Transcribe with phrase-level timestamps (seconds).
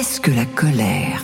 [0.00, 1.22] Qu'est-ce que la colère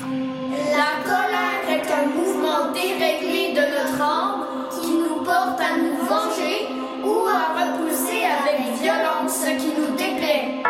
[0.53, 6.69] La colère est un mouvement déréglé de notre âme qui nous porte à nous venger
[7.03, 10.63] ou à repousser avec violence ce qui nous déplaît.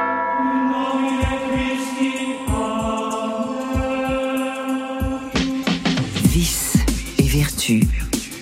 [6.29, 6.75] Vice
[7.19, 7.89] et vertu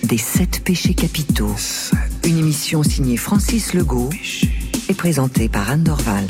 [0.03, 1.55] des sept péchés capitaux.
[2.23, 4.11] Une émission signée Francis Legault
[4.89, 6.27] et présentée par Anne Dorval.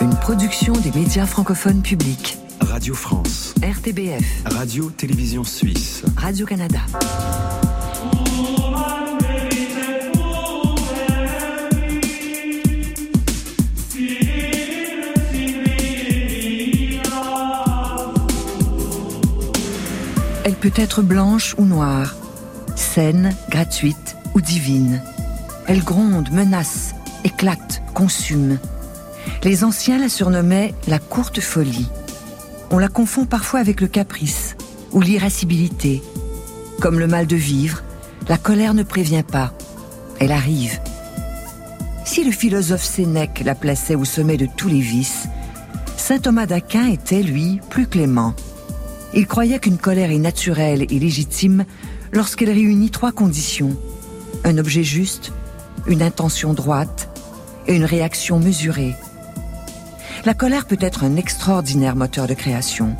[0.00, 2.38] Une production des médias francophones publics.
[2.62, 6.02] Radio France, RTBF, Radio-Télévision Suisse.
[6.16, 6.78] Radio-Canada.
[20.44, 22.16] Elle peut être blanche ou noire,
[22.74, 25.02] saine, gratuite ou divine.
[25.66, 26.94] Elle gronde, menace,
[27.24, 28.58] éclate, consume.
[29.42, 31.88] Les anciens la surnommaient la courte folie.
[32.70, 34.54] On la confond parfois avec le caprice
[34.92, 36.02] ou l'irascibilité.
[36.80, 37.82] Comme le mal de vivre,
[38.28, 39.54] la colère ne prévient pas.
[40.18, 40.78] Elle arrive.
[42.04, 45.26] Si le philosophe Sénèque la plaçait au sommet de tous les vices,
[45.96, 48.34] saint Thomas d'Aquin était, lui, plus clément.
[49.14, 51.64] Il croyait qu'une colère est naturelle et légitime
[52.12, 53.74] lorsqu'elle réunit trois conditions.
[54.44, 55.32] Un objet juste,
[55.86, 57.08] une intention droite
[57.66, 58.94] et une réaction mesurée.
[60.26, 62.94] La colère peut être un extraordinaire moteur de création.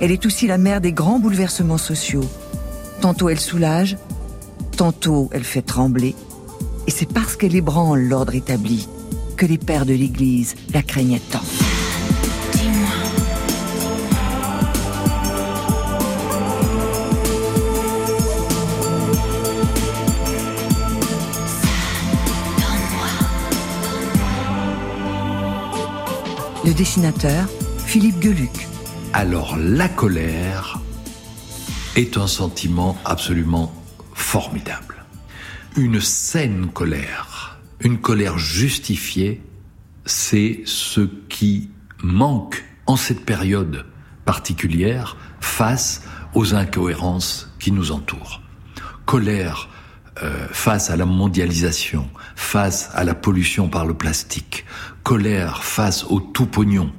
[0.00, 2.24] Elle est aussi la mère des grands bouleversements sociaux.
[3.02, 3.98] Tantôt elle soulage,
[4.76, 6.14] tantôt elle fait trembler.
[6.86, 8.88] Et c'est parce qu'elle ébranle l'ordre établi
[9.36, 11.67] que les pères de l'Église la craignaient tant.
[26.78, 27.48] Dessinateur,
[27.86, 28.68] Philippe Geluc.
[29.12, 30.78] Alors la colère
[31.96, 33.74] est un sentiment absolument
[34.14, 35.04] formidable.
[35.76, 39.42] Une saine colère, une colère justifiée,
[40.06, 41.68] c'est ce qui
[42.00, 43.84] manque en cette période
[44.24, 46.02] particulière face
[46.32, 48.40] aux incohérences qui nous entourent.
[49.04, 49.68] Colère
[50.50, 54.64] face à la mondialisation, face à la pollution par le plastique,
[55.02, 56.92] colère face au tout pognon,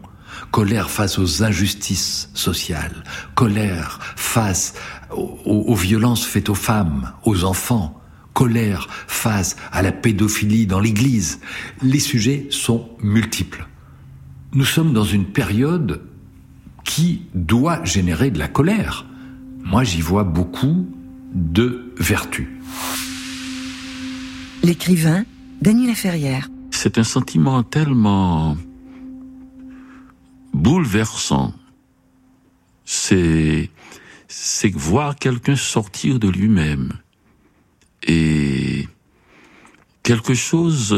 [0.51, 3.03] colère face aux injustices sociales,
[3.35, 4.73] colère face
[5.11, 7.99] aux, aux, violences faites aux femmes, aux enfants,
[8.33, 11.39] colère face à la pédophilie dans l'Église.
[11.81, 13.67] Les sujets sont multiples.
[14.53, 16.01] Nous sommes dans une période
[16.83, 19.05] qui doit générer de la colère.
[19.63, 20.87] Moi, j'y vois beaucoup
[21.33, 22.59] de vertu.
[24.61, 25.25] L'écrivain
[25.61, 26.49] Daniel Ferrière.
[26.71, 28.57] C'est un sentiment tellement
[30.53, 31.53] bouleversant.
[32.83, 33.69] C'est
[34.27, 36.93] c'est voir quelqu'un sortir de lui-même
[38.03, 38.87] et
[40.03, 40.95] quelque chose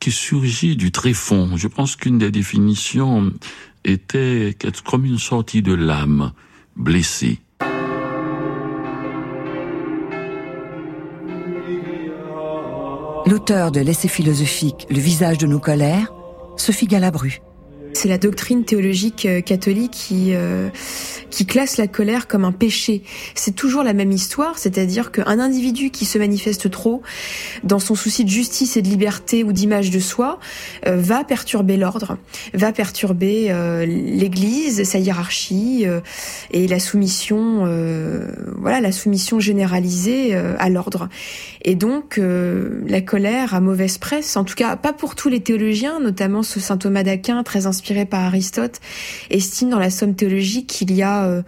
[0.00, 1.56] qui surgit du tréfonds.
[1.56, 3.32] Je pense qu'une des définitions
[3.84, 6.32] était comme une sortie de l'âme
[6.76, 7.40] blessée.
[13.28, 16.14] L'auteur de l'essai philosophique Le visage de nos colères,
[16.56, 17.42] Sophie Galabru.
[17.92, 20.68] C'est la doctrine théologique catholique qui euh,
[21.30, 23.02] qui classe la colère comme un péché.
[23.34, 27.02] C'est toujours la même histoire, c'est-à-dire qu'un individu qui se manifeste trop
[27.64, 30.38] dans son souci de justice et de liberté ou d'image de soi
[30.86, 32.18] euh, va perturber l'ordre,
[32.54, 36.00] va perturber euh, l'Église, sa hiérarchie euh,
[36.50, 37.38] et la soumission,
[38.56, 41.08] voilà, la soumission généralisée à l'ordre.
[41.62, 46.00] Et donc la colère a mauvaise presse, en tout cas pas pour tous les théologiens,
[46.00, 48.80] notamment ce saint Thomas d'Aquin, très inspiré par Aristote,
[49.30, 51.42] estime dans la Somme théologique qu'il y a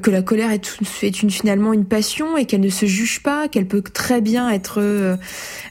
[0.00, 3.66] que la colère est, une, finalement une passion et qu'elle ne se juge pas, qu'elle
[3.66, 5.16] peut très bien être euh,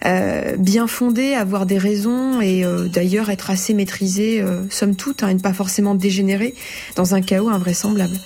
[0.06, 5.30] euh, bien fondée, avoir des raisons et euh, d'ailleurs être assez maîtrisée, somme toute, hein,
[5.30, 6.56] et ne pas forcément dégénérer
[6.96, 8.20] dans un chaos invraisemblable.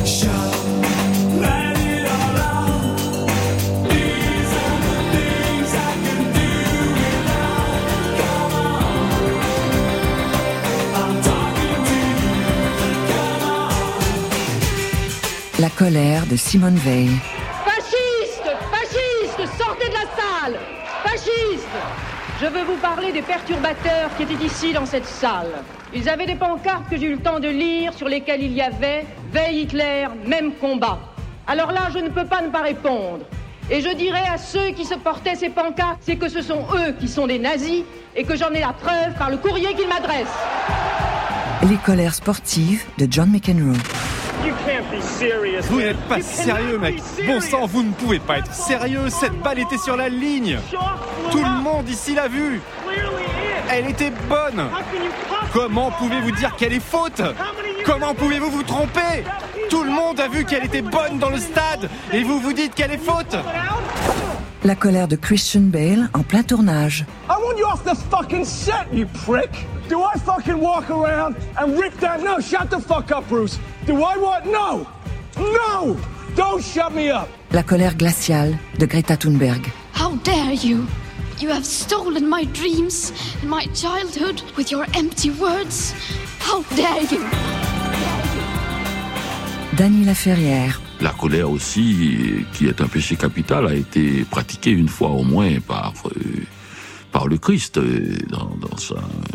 [0.00, 0.65] La
[15.76, 17.10] colère de Simone Veil.
[17.64, 20.58] Fascistes Fascistes Sortez de la salle
[21.04, 21.68] Fascistes
[22.40, 25.52] Je veux vous parler des perturbateurs qui étaient ici dans cette salle.
[25.94, 28.62] Ils avaient des pancartes que j'ai eu le temps de lire sur lesquelles il y
[28.62, 30.98] avait Veille Hitler, même combat.
[31.46, 33.26] Alors là, je ne peux pas ne pas répondre.
[33.70, 36.92] Et je dirais à ceux qui se portaient ces pancartes, c'est que ce sont eux
[36.98, 37.82] qui sont des nazis
[38.14, 40.26] et que j'en ai la preuve par le courrier qu'ils m'adressent.
[41.68, 43.76] Les colères sportives de John McEnroe.
[45.68, 47.02] Vous n'êtes pas sérieux, mec.
[47.26, 49.08] Bon sang, vous ne pouvez pas être sérieux.
[49.08, 50.58] Cette balle était sur la ligne.
[51.30, 52.60] Tout le monde ici l'a vu.
[53.70, 54.68] Elle était bonne.
[55.52, 57.22] Comment pouvez-vous dire qu'elle est faute?
[57.84, 59.24] Comment pouvez-vous vous tromper?
[59.70, 62.74] Tout le monde a vu qu'elle était bonne dans le stade et vous vous dites
[62.74, 63.36] qu'elle est faute
[64.64, 67.04] La colère de Christian Bale en plein tournage.
[67.28, 69.50] I want you off the fucking set, you prick!
[69.88, 72.22] Do I fucking walk around and rip that?
[72.22, 73.58] No, shut the fuck up, Bruce.
[73.86, 74.46] Do I what?
[74.46, 74.86] No!
[75.38, 75.96] No!
[76.34, 77.28] Don't shut me up!
[77.52, 79.72] La colère glaciale de Greta Thunberg.
[79.94, 80.86] How dare you!
[81.38, 85.94] You have stolen my dreams and my childhood with your empty words.
[86.40, 87.24] How dare you!
[89.76, 90.80] Dany Laferrière.
[91.00, 95.60] La colère aussi, qui est un péché capital, a été pratiquée une fois au moins
[95.60, 96.46] par euh,
[97.16, 97.78] par le Christ.
[97.78, 98.76] euh, Dans, dans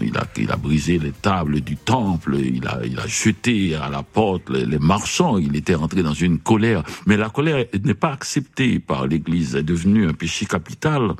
[0.04, 3.90] il, a, il a brisé les tables du temple, il a, il a jeté à
[3.90, 6.84] la porte les, marchands, il était rentré dans une colère.
[7.08, 11.14] Mais la colère n'est pas acceptée par l'Église, elle est devenue un péché capital,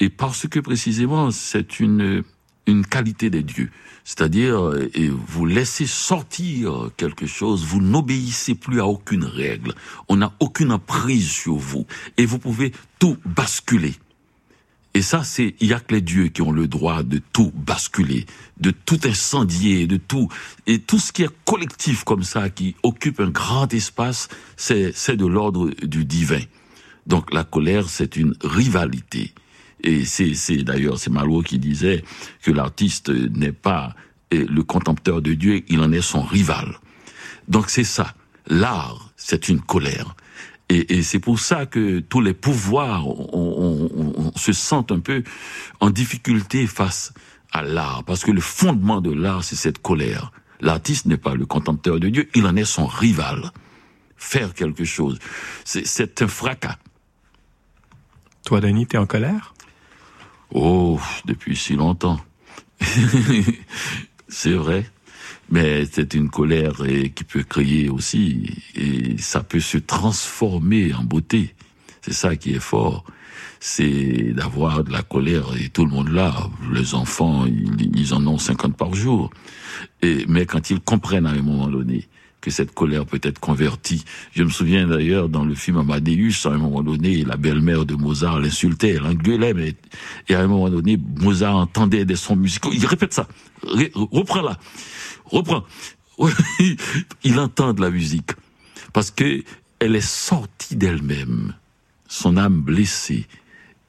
[0.00, 2.22] et parce que précisément c'est une,
[2.66, 3.70] une qualité des dieux.
[4.02, 4.58] C'est-à-dire,
[5.26, 9.74] vous laissez sortir quelque chose, vous n'obéissez plus à aucune règle,
[10.08, 11.84] on n'a aucune emprise sur vous,
[12.16, 13.92] et vous pouvez tout basculer.
[14.94, 17.52] Et ça, c'est, il y a que les dieux qui ont le droit de tout
[17.54, 18.26] basculer,
[18.58, 20.28] de tout incendier, de tout,
[20.66, 25.16] et tout ce qui est collectif comme ça, qui occupe un grand espace, c'est, c'est
[25.16, 26.40] de l'ordre du divin.
[27.06, 29.32] Donc la colère, c'est une rivalité.
[29.84, 32.02] Et c'est, c'est d'ailleurs, c'est Malraux qui disait
[32.42, 33.94] que l'artiste n'est pas
[34.34, 36.76] euh, le contempteur de Dieu, il en est son rival.
[37.46, 38.14] Donc c'est ça.
[38.48, 40.16] L'art, c'est une colère.
[40.70, 44.92] Et, et c'est pour ça que tous les pouvoirs on, on- on- on se sentent
[44.92, 45.22] un peu
[45.80, 47.12] en difficulté face
[47.52, 50.32] à l'art, parce que le fondement de l'art, c'est cette colère.
[50.60, 53.52] L'artiste n'est pas le contempteur de Dieu, il en est son rival.
[54.16, 55.18] Faire quelque chose,
[55.64, 56.78] c'est- un fracas.
[58.44, 59.54] Toi, Dany, t'es en colère?
[60.52, 62.20] Oh, depuis si longtemps.
[64.28, 64.90] c'est vrai.
[65.50, 66.82] Mais c'est une colère
[67.14, 71.54] qui peut crier aussi, et ça peut se transformer en beauté.
[72.02, 73.04] C'est ça qui est fort.
[73.60, 76.34] C'est d'avoir de la colère, et tout le monde là,
[76.72, 79.30] les enfants, ils, en ont 50 par jour.
[80.02, 82.08] Et, mais quand ils comprennent à un moment donné
[82.40, 84.04] que cette colère peut être convertie.
[84.32, 87.94] Je me souviens d'ailleurs dans le film Amadeus, à un moment donné, la belle-mère de
[87.94, 89.74] Mozart l'insultait, elle engueulait, mais
[90.28, 92.70] et à un moment donné, Mozart entendait des sons musicaux.
[92.72, 93.26] Il répète ça.
[93.64, 94.56] Ré- reprends là.
[95.24, 95.64] Reprends.
[97.24, 98.30] Il entend de la musique.
[98.92, 99.42] Parce que
[99.80, 101.54] elle est sortie d'elle-même.
[102.08, 103.26] Son âme blessée.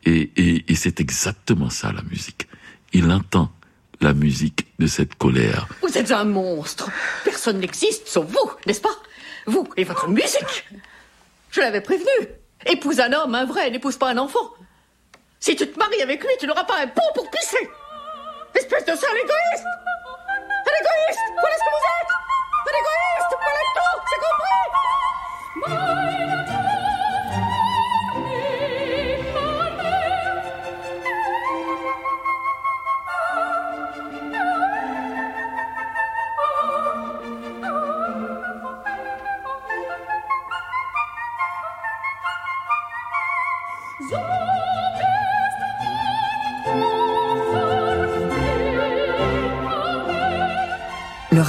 [0.06, 2.48] Et, c'est exactement ça, la musique.
[2.94, 3.52] Il entend
[4.02, 5.68] la musique de cette colère.
[5.82, 6.90] Vous êtes un monstre.
[7.26, 8.96] Personne n'existe sauf vous, n'est-ce pas?
[9.46, 10.68] Vous et votre musique.
[11.52, 12.30] Je l'avais prévenu.
[12.66, 14.54] Épouse un homme, un vrai, n'épouse pas un enfant.
[15.40, 17.70] Si tu te maries avec lui, tu n'auras pas un pont pour pisser.
[18.56, 19.66] Espèce de sale égoïste.
[20.66, 22.12] Un égoïste Voilà ce que vous êtes
[22.68, 24.22] Un égoïste Voilà tout C'est
[25.66, 26.59] compris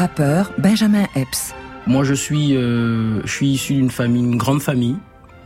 [0.00, 1.54] rappeur Benjamin Epps.
[1.87, 4.97] Moi, je suis, euh, je suis issu d'une famille, une grande famille.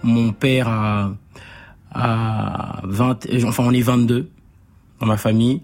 [0.05, 1.13] Mon père a,
[1.93, 4.31] a 20, euh, enfin, on est 22
[5.01, 5.61] dans ma famille.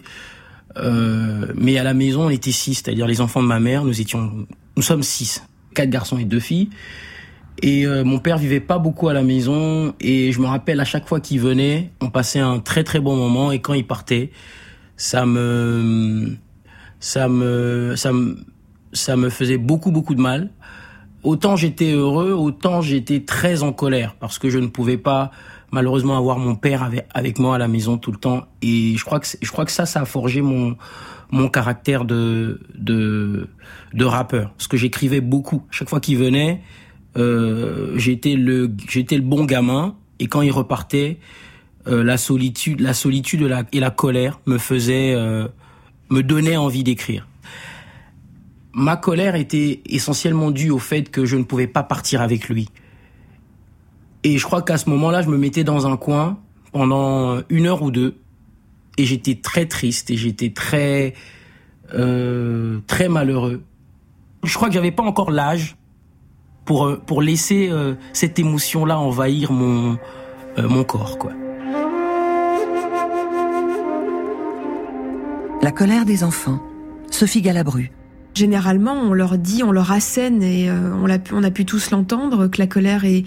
[0.75, 4.01] Euh, mais à la maison, on était six, c'est-à-dire les enfants de ma mère, nous
[4.01, 4.45] étions,
[4.75, 5.41] nous sommes six,
[5.73, 6.69] quatre garçons et deux filles.
[7.61, 11.07] Et mon père vivait pas beaucoup à la maison et je me rappelle à chaque
[11.07, 14.31] fois qu'il venait, on passait un très très bon moment et quand il partait,
[14.97, 16.37] ça me
[16.99, 18.37] ça me ça me
[18.93, 20.49] ça me faisait beaucoup beaucoup de mal.
[21.23, 25.31] Autant j'étais heureux, autant j'étais très en colère parce que je ne pouvais pas
[25.71, 29.19] malheureusement avoir mon père avec, moi à la maison tout le temps et je crois
[29.19, 30.75] que je crois que ça ça a forgé mon
[31.31, 33.47] mon caractère de de
[33.93, 35.63] de rappeur parce que j'écrivais beaucoup.
[35.71, 36.61] Chaque fois qu'il venait,
[37.17, 41.19] euh, j'étais le j'étais le bon gamin et quand il repartait
[41.87, 45.47] euh, la solitude la solitude et la, colère me faisaient euh,
[46.09, 47.27] me donnaient envie d'écrire
[48.73, 52.69] ma colère était essentiellement due au fait que je ne pouvais pas partir avec lui
[54.23, 56.39] et je crois qu'à ce moment-là je me mettais dans un coin
[56.71, 58.15] pendant une heure ou deux
[58.97, 61.13] et j'étais très triste et j'étais très
[61.93, 63.63] euh, très malheureux
[64.43, 65.75] Je crois que j'avais pas encore l'âge
[66.65, 69.97] pour euh, pour laisser euh, cette émotion là envahir mon
[70.57, 71.31] euh, mon corps quoi.
[75.61, 76.59] La colère des enfants.
[77.11, 77.91] Sophie Galabru.
[78.33, 81.65] Généralement, on leur dit, on leur assène et euh, on, a pu, on a pu
[81.65, 83.25] tous l'entendre que la colère est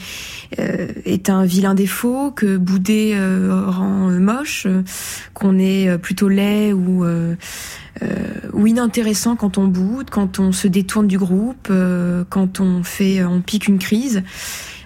[0.58, 4.66] euh, est un vilain défaut, que bouder euh, rend moche,
[5.34, 7.04] qu'on est plutôt laid ou
[8.52, 11.70] ou inintéressant quand on boude, quand on se détourne du groupe,
[12.28, 14.22] quand on fait, on pique une crise.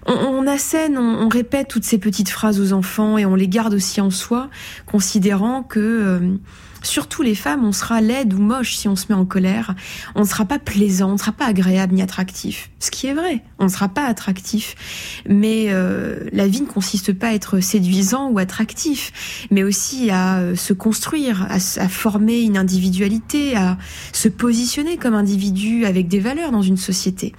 [0.07, 3.49] On, on assène, on, on, répète toutes ces petites phrases aux enfants et on les
[3.49, 4.51] garde aussi en soi,
[4.87, 6.39] considérant que
[6.83, 9.75] surtout les femmes, on sera laide ou moche si on se met en colère.
[10.15, 12.71] On ne sera pas plaisant, on ne sera pas agréable ni attractif.
[12.81, 14.77] Ce qui est vrai, on ne sera pas attractif.
[15.29, 20.39] Mais euh, la vie ne consiste pas à être séduisant ou attractif, mais aussi à
[20.39, 23.79] euh, se construire, à, former une individualité, à
[24.13, 27.35] se positionner comme individu avec des valeurs dans une société.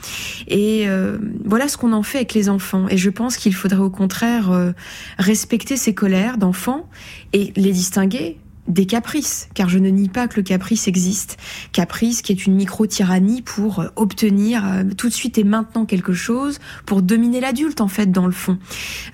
[0.48, 2.88] Et euh, voilà ce qu'on en fait avec les enfants.
[2.90, 4.74] Et je pense qu'il faudrait au contraire
[5.18, 6.90] respecter ces colères d'enfants
[7.34, 8.38] et les distinguer
[8.70, 11.38] des caprices, car je ne nie pas que le caprice existe.
[11.74, 16.14] Caprice qui est une micro-tyrannie pour euh, obtenir euh, tout de suite et maintenant quelque
[16.14, 18.58] chose, pour dominer l'adulte en fait dans le fond.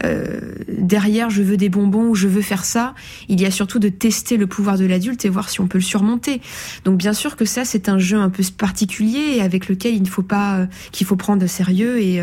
[0.04, 2.94] Euh, derrière je veux des bonbons ou je veux faire ça,
[3.30, 5.78] il y a surtout de tester le pouvoir de l'adulte et voir si on peut
[5.78, 6.42] le surmonter.
[6.84, 10.08] Donc bien sûr que ça c'est un jeu un peu particulier avec lequel il ne
[10.08, 12.22] faut pas, euh, qu'il faut prendre sérieux et,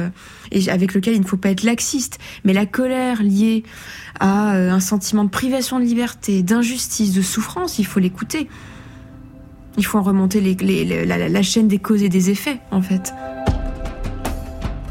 [0.50, 2.18] et avec lequel il ne faut pas être laxiste.
[2.44, 3.64] Mais la colère liée
[4.20, 8.48] à un sentiment de privation de liberté, d'injustice, de souffrance, il faut l'écouter.
[9.78, 12.82] Il faut en remonter les, les, la, la, chaîne des causes et des effets, en
[12.82, 13.14] fait.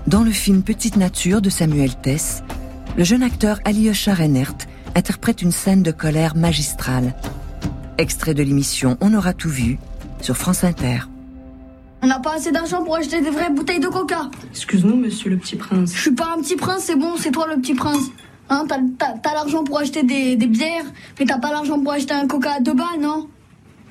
[0.07, 2.43] Dans le film Petite Nature de Samuel Tess,
[2.97, 4.55] le jeune acteur Alyosha Reinert
[4.95, 7.15] interprète une scène de colère magistrale.
[7.97, 9.77] Extrait de l'émission On aura tout vu
[10.19, 11.01] sur France Inter.
[12.01, 14.31] On n'a pas assez d'argent pour acheter des vraies bouteilles de coca.
[14.49, 15.93] Excuse-nous, monsieur le petit prince.
[15.95, 18.09] Je suis pas un petit prince, c'est bon, c'est toi le petit prince.
[18.53, 18.65] Hein,
[18.99, 20.83] t'as l'argent pour acheter des, des bières,
[21.17, 23.29] mais t'as pas l'argent pour acheter un coca à deux balles, non?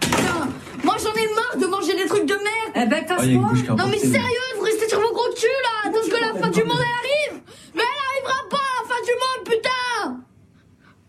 [0.00, 0.48] Putain,
[0.84, 2.72] moi j'en ai marre de manger des trucs de merde.
[2.74, 6.20] Eh ben casse-toi Non mais sérieux, vous restez sur vos gros culs là Parce que
[6.20, 7.42] la fin du monde elle arrive.
[7.74, 10.20] Mais elle arrivera pas la fin du monde, putain.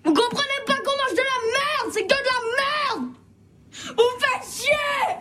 [0.05, 3.09] Vous comprenez pas qu'on mange de la merde C'est que de la merde.
[3.97, 5.17] Vous me faites chier.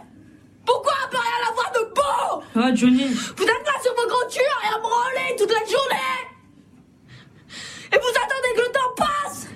[0.64, 2.44] Pourquoi pas rien à voir de beau?
[2.54, 3.08] Ah Johnny.
[3.08, 6.29] Vous êtes là sur vos gros culs et à branler toute la journée
[7.92, 9.46] et vous attendez que le temps passe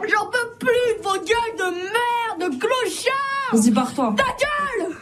[0.00, 4.14] J'en peux plus de vos gueules de merde, de clochards Vas-y, barre-toi.
[4.16, 4.96] Ta gueule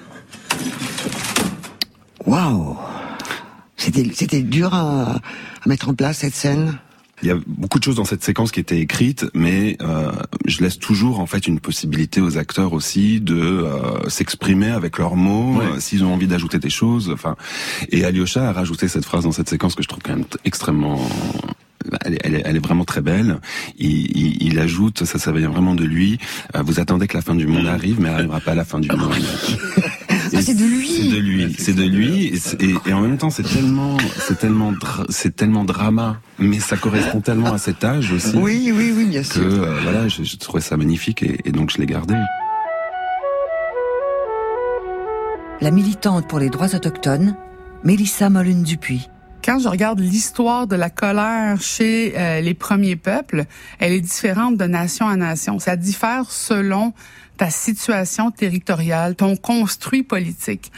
[2.26, 2.76] Waouh.
[3.76, 6.78] C'était, c'était dur à, à mettre en place cette scène?
[7.22, 10.12] Il y a beaucoup de choses dans cette séquence qui étaient écrites, mais euh,
[10.44, 15.16] je laisse toujours en fait une possibilité aux acteurs aussi de euh, s'exprimer avec leurs
[15.16, 15.64] mots, ouais.
[15.64, 17.10] euh, s'ils ont envie d'ajouter des choses.
[17.10, 17.36] Enfin,
[17.90, 21.00] et Alyosha a rajouté cette phrase dans cette séquence que je trouve quand même extrêmement
[22.04, 23.38] elle est, elle, est, elle est, vraiment très belle.
[23.78, 26.18] Il, il, il, ajoute, ça, ça vient vraiment de lui.
[26.54, 28.64] Euh, vous attendez que la fin du monde arrive, mais elle n'arrivera pas à la
[28.64, 29.12] fin du monde.
[30.36, 30.88] Ah, c'est de lui.
[30.88, 31.56] C'est de lui.
[31.58, 32.40] C'est de lui.
[32.86, 34.74] Et, en même temps, c'est tellement, c'est tellement,
[35.08, 38.36] c'est tellement drama, mais ça correspond tellement à cet âge aussi.
[38.36, 39.42] Oui, oui, oui, bien que, sûr.
[39.42, 42.14] Euh, voilà, je, je, trouvais ça magnifique et, et donc je l'ai gardé.
[45.62, 47.34] La militante pour les droits autochtones,
[47.82, 49.08] Mélissa Molune-Dupuis
[49.46, 53.44] quand je regarde l'histoire de la colère chez euh, les premiers peuples,
[53.78, 55.60] elle est différente de nation à nation.
[55.60, 56.92] Ça diffère selon
[57.36, 60.72] ta situation territoriale, ton construit politique.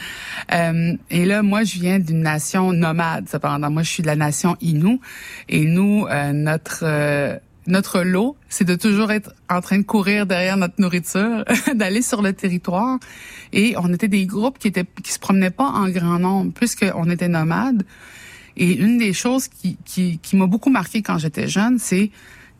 [0.53, 3.27] Euh, et là, moi, je viens d'une nation nomade.
[3.27, 4.99] Cependant, moi, je suis de la nation Innu.
[5.47, 10.57] Et nous, euh, notre notre lot, c'est de toujours être en train de courir derrière
[10.57, 11.43] notre nourriture,
[11.75, 12.97] d'aller sur le territoire.
[13.53, 17.09] Et on était des groupes qui étaient qui se promenaient pas en grand nombre, puisqu'on
[17.09, 17.83] était nomades.
[18.59, 22.11] Et une des choses qui, qui, qui m'a beaucoup marqué quand j'étais jeune, c'est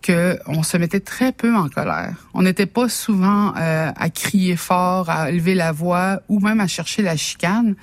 [0.01, 2.15] que on se mettait très peu en colère.
[2.34, 6.68] On n'était pas souvent euh, à crier fort, à élever la voix ou même à
[6.68, 7.75] chercher la chicane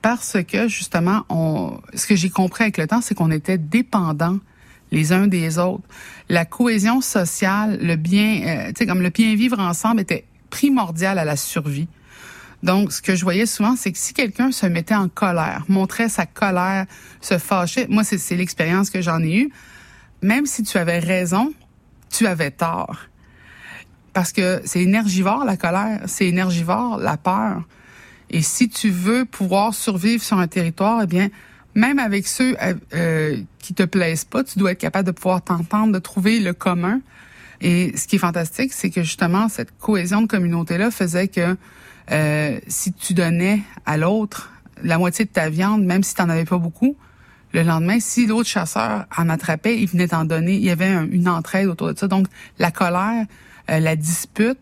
[0.00, 4.38] parce que justement, on, ce que j'ai compris avec le temps, c'est qu'on était dépendants
[4.92, 5.84] les uns des autres.
[6.28, 11.18] La cohésion sociale, le bien, euh, tu sais, comme le bien vivre ensemble était primordial
[11.18, 11.88] à la survie.
[12.62, 16.08] Donc, ce que je voyais souvent, c'est que si quelqu'un se mettait en colère, montrait
[16.08, 16.86] sa colère,
[17.20, 19.50] se fâchait, moi, c'est l'expérience que j'en ai eue,
[20.22, 21.52] même si tu avais raison,
[22.10, 22.98] tu avais tort.
[24.12, 27.62] Parce que c'est énergivore, la colère, c'est énergivore, la peur.
[28.28, 31.28] Et si tu veux pouvoir survivre sur un territoire, eh bien,
[31.74, 32.56] même avec ceux
[32.92, 36.52] euh, qui te plaisent pas, tu dois être capable de pouvoir t'entendre, de trouver le
[36.52, 37.00] commun.
[37.60, 41.56] Et ce qui est fantastique, c'est que justement, cette cohésion de communauté-là faisait que
[42.12, 44.50] euh, si tu donnais à l'autre
[44.82, 46.96] la moitié de ta viande, même si tu n'en avais pas beaucoup,
[47.52, 50.54] le lendemain, si l'autre chasseur en attrapait, il venait t'en donner.
[50.54, 52.08] Il y avait une entraide autour de ça.
[52.08, 52.26] Donc,
[52.58, 53.26] la colère,
[53.70, 54.58] euh, la dispute,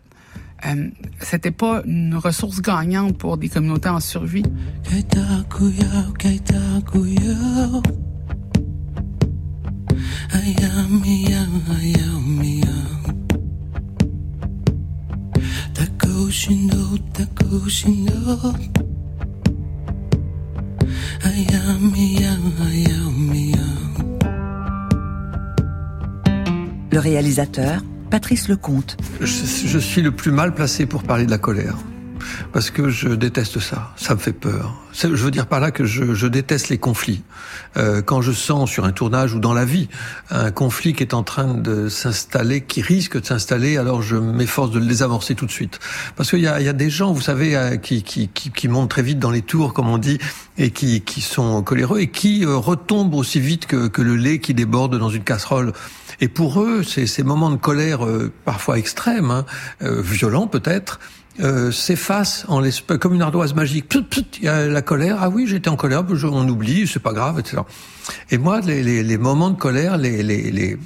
[0.65, 0.89] euh,
[1.21, 4.43] c'était pas une ressource gagnante pour des communautés en survie.
[26.91, 28.97] Le réalisateur, Patrice Lecomte.
[29.21, 31.77] Je, je suis le plus mal placé pour parler de la colère
[32.51, 33.93] parce que je déteste ça.
[33.95, 34.73] Ça me fait peur.
[34.93, 37.23] Je veux dire par là que je, je déteste les conflits.
[37.77, 39.87] Euh, quand je sens sur un tournage ou dans la vie
[40.31, 44.71] un conflit qui est en train de s'installer, qui risque de s'installer, alors je m'efforce
[44.71, 45.79] de le désamorcer tout de suite.
[46.15, 48.67] Parce qu'il y a, y a, des gens, vous savez, euh, qui, qui, qui, qui,
[48.67, 50.17] montent très vite dans les tours, comme on dit,
[50.57, 54.39] et qui, qui sont coléreux et qui euh, retombent aussi vite que, que le lait
[54.39, 55.73] qui déborde dans une casserole.
[56.21, 59.45] Et pour eux, ces, moments de colère euh, parfois extrêmes, hein,
[59.81, 60.99] violents peut-être,
[61.41, 62.61] euh, s'efface en
[62.99, 63.93] comme une ardoise magique.
[64.39, 65.17] il y a la colère.
[65.21, 67.61] Ah oui, j'étais en colère, on oublie, c'est pas grave, etc.
[68.29, 70.77] Et moi, les, les, les moments de colère, les, les,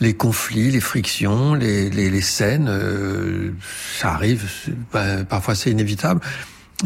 [0.00, 3.50] les, conflits, les frictions, les, les, les scènes, euh,
[3.98, 4.48] ça arrive.
[4.92, 6.20] Ben, parfois, c'est inévitable.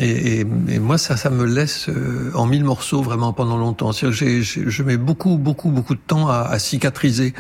[0.01, 3.93] Et, et, et, moi, ça, ça me laisse euh, en mille morceaux vraiment pendant longtemps.
[3.93, 7.35] J je mets beaucoup, beaucoup, beaucoup de temps à, à cicatriser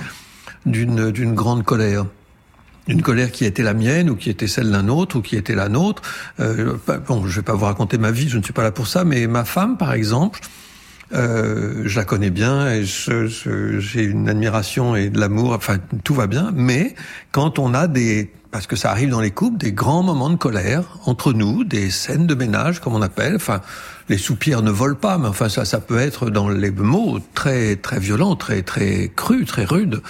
[0.66, 2.04] d'une grande colère
[2.88, 5.55] une colère qui était la mienne ou qui était celle d'un autre ou qui était
[5.55, 6.03] la nôtre.
[6.41, 6.75] Euh,
[7.07, 9.05] bon, je vais pas vous raconter ma vie, je ne suis pas là pour ça,
[9.05, 10.41] mais ma femme, par exemple,
[11.12, 16.26] euh, je la connais bien et j'ai une admiration et de l'amour, enfin tout va
[16.26, 16.95] bien, mais
[17.31, 20.37] quand on a des, parce que ça arrive dans les couples, des grands moments de
[20.37, 23.61] colère entre nous, des scènes de ménage comme on appelle, enfin
[24.09, 27.77] les soupirs ne volent pas, mais enfin ça, ça peut être dans les mots très
[27.77, 30.03] très violents, très très crus, très rudes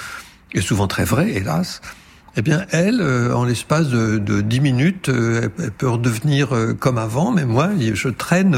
[0.52, 1.80] et souvent très vrais, hélas
[2.36, 6.74] eh bien, elle, euh, en l'espace de, de 10 minutes, euh, elle peut redevenir euh,
[6.74, 8.56] comme avant, mais moi, je traîne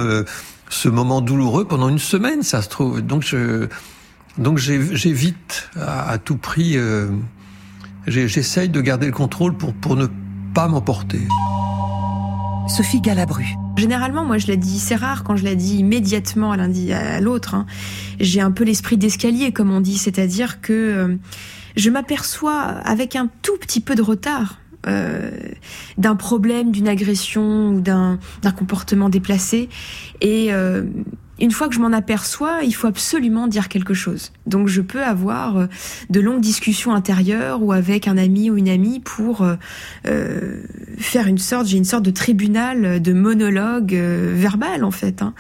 [0.69, 3.03] ce moment douloureux pendant une semaine, ça se trouve.
[3.03, 3.67] Donc, je,
[4.39, 6.77] donc j'évite à, à, tout prix,
[8.07, 10.07] j'essaye de garder le contrôle pour, pour ne
[10.55, 11.21] pas m'emporter.
[12.69, 13.45] Sophie Galabru.
[13.77, 17.21] Généralement, moi, je l'ai dit, c'est rare quand je l'ai dit immédiatement à l'un à
[17.21, 17.55] l'autre.
[17.55, 17.67] Hein.
[18.19, 21.19] J'ai un peu l'esprit d'escalier, comme on dit, c'est-à-dire que
[21.77, 25.31] je m'aperçois avec un tout petit peu de retard euh,
[25.99, 28.19] d'un problème, d'une agression ou d'un
[28.57, 29.69] comportement déplacé.
[30.21, 30.85] Et euh,
[31.39, 34.33] une fois que je m'en aperçois, il faut absolument dire quelque chose.
[34.47, 35.67] Donc je peux avoir euh,
[36.09, 39.57] de longues discussions intérieures ou avec un ami ou une amie pour euh,
[40.07, 40.63] euh
[40.99, 45.21] faire une sorte, j'ai une sorte de tribunal, de monologue euh, verbal en fait.
[45.21, 45.35] Hein.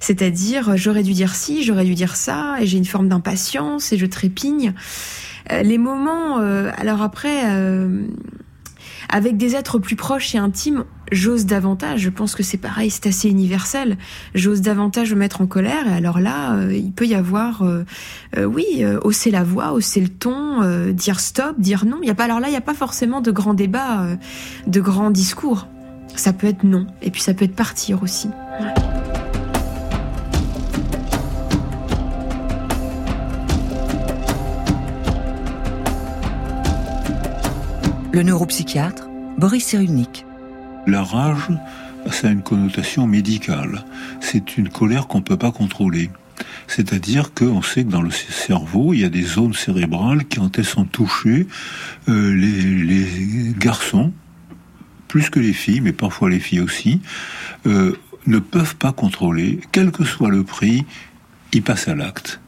[0.00, 3.98] C'est-à-dire j'aurais dû dire ci, j'aurais dû dire ça, et j'ai une forme d'impatience et
[3.98, 4.72] je trépigne.
[5.52, 8.06] Euh, les moments, euh, alors après, euh,
[9.08, 12.00] avec des êtres plus proches et intimes, j'ose davantage.
[12.00, 13.98] Je pense que c'est pareil, c'est assez universel.
[14.34, 15.86] J'ose davantage me mettre en colère.
[15.86, 17.62] Et alors là, il peut y avoir,
[18.36, 21.98] oui, hausser la voix, hausser le ton, dire stop, dire non.
[22.02, 24.06] Il y a pas alors là, il n'y a pas forcément de grands débats,
[24.66, 25.68] de grands discours.
[26.16, 28.28] Ça peut être non, et puis ça peut être partir aussi.
[38.14, 40.24] Le neuropsychiatre, Boris Cyrulnik.
[40.86, 41.48] La rage,
[42.12, 43.84] ça a une connotation médicale.
[44.20, 46.10] C'est une colère qu'on ne peut pas contrôler.
[46.68, 50.56] C'est-à-dire qu'on sait que dans le cerveau, il y a des zones cérébrales qui, quand
[50.60, 51.48] elles sont touchées,
[52.08, 54.12] euh, les, garçons,
[55.08, 57.00] plus que les filles, mais parfois les filles aussi,
[57.66, 57.96] euh,
[58.28, 60.84] ne peuvent pas contrôler, quel que soit le prix,
[61.52, 62.40] ils passent à l'acte.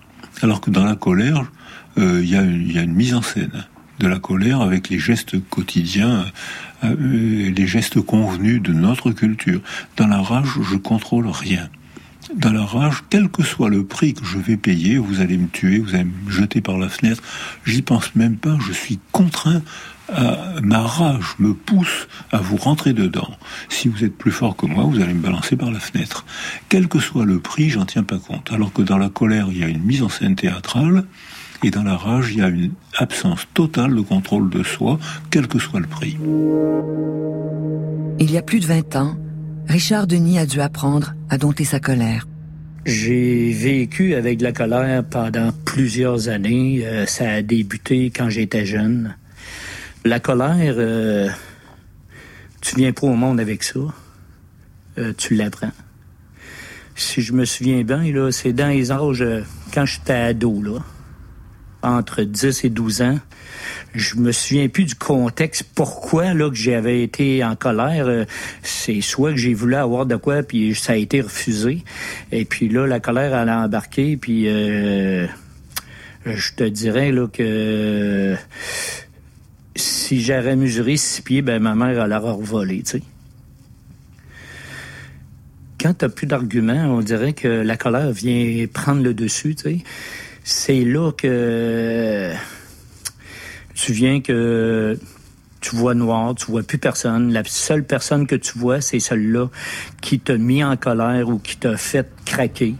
[0.42, 1.50] Alors que dans la colère,
[1.98, 3.66] euh, il y, a une mise en scène
[3.98, 6.26] de la colère avec les gestes quotidiens,
[6.84, 9.60] euh, les gestes convenus de notre culture.
[9.96, 11.68] Dans la rage, je contrôle rien.
[12.34, 15.48] Dans la rage, quel que soit le prix que je vais payer, vous allez me
[15.48, 17.22] tuer, vous allez me jeter par la fenêtre,
[17.64, 19.62] j'y pense même pas, je suis contraint
[20.62, 23.28] ma rage me pousse à vous rentrer dedans.
[23.68, 26.24] Si vous êtes plus fort que moi, vous allez me balancer par la fenêtre.
[26.68, 28.52] Quel que soit le prix, j'en tiens pas compte.
[28.52, 31.04] Alors que dans la colère, il y a une mise en scène théâtrale,
[31.64, 34.98] et dans la rage, il y a une absence totale de contrôle de soi,
[35.30, 36.16] quel que soit le prix.
[38.18, 39.16] Il y a plus de 20 ans,
[39.68, 42.26] Richard Denis a dû apprendre à dompter sa colère.
[42.84, 46.86] J'ai vécu avec la colère pendant plusieurs années.
[46.86, 49.16] Euh, ça a débuté quand j'étais jeune.
[50.04, 51.28] La colère, euh,
[52.60, 53.80] tu viens pas au monde avec ça.
[54.98, 55.72] euh, tu l'apprends.
[56.94, 59.24] Si je me souviens bien, là, c'est dans les âges,
[59.74, 60.78] quand j'étais ado, là,
[61.82, 63.18] entre 10 et 12 ans,
[63.94, 65.64] je me souviens plus du contexte.
[65.74, 68.06] Pourquoi là que j'avais été en colère?
[68.06, 68.24] Euh,
[68.62, 71.84] c'est soit que j'ai voulu avoir de quoi puis ça a été refusé.
[72.32, 75.26] Et puis là la colère elle a embarqué puis euh,
[76.26, 78.36] je te dirais là que
[79.74, 83.02] si j'aurais mesuré six pieds ben ma mère elle aurait revolé tu sais.
[85.80, 89.78] Quand t'as plus d'arguments on dirait que la colère vient prendre le dessus tu sais
[90.48, 92.32] c'est là que
[93.74, 94.96] tu viens que
[95.60, 97.32] tu vois noir, tu vois plus personne.
[97.32, 99.48] La seule personne que tu vois, c'est celle-là
[100.00, 102.76] qui t'a mis en colère ou qui t'a fait craquer.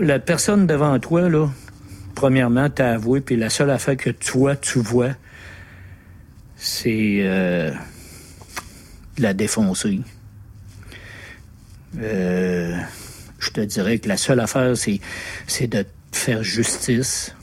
[0.00, 1.48] La personne devant toi, là,
[2.16, 5.10] premièrement, t'as avoué, puis la seule affaire que toi, tu vois,
[6.56, 7.70] c'est euh,
[9.16, 10.00] la défoncer.
[11.98, 12.76] Euh,
[13.38, 15.00] je te dirais que la seule affaire, c'est,
[15.46, 17.34] c'est de faire justice,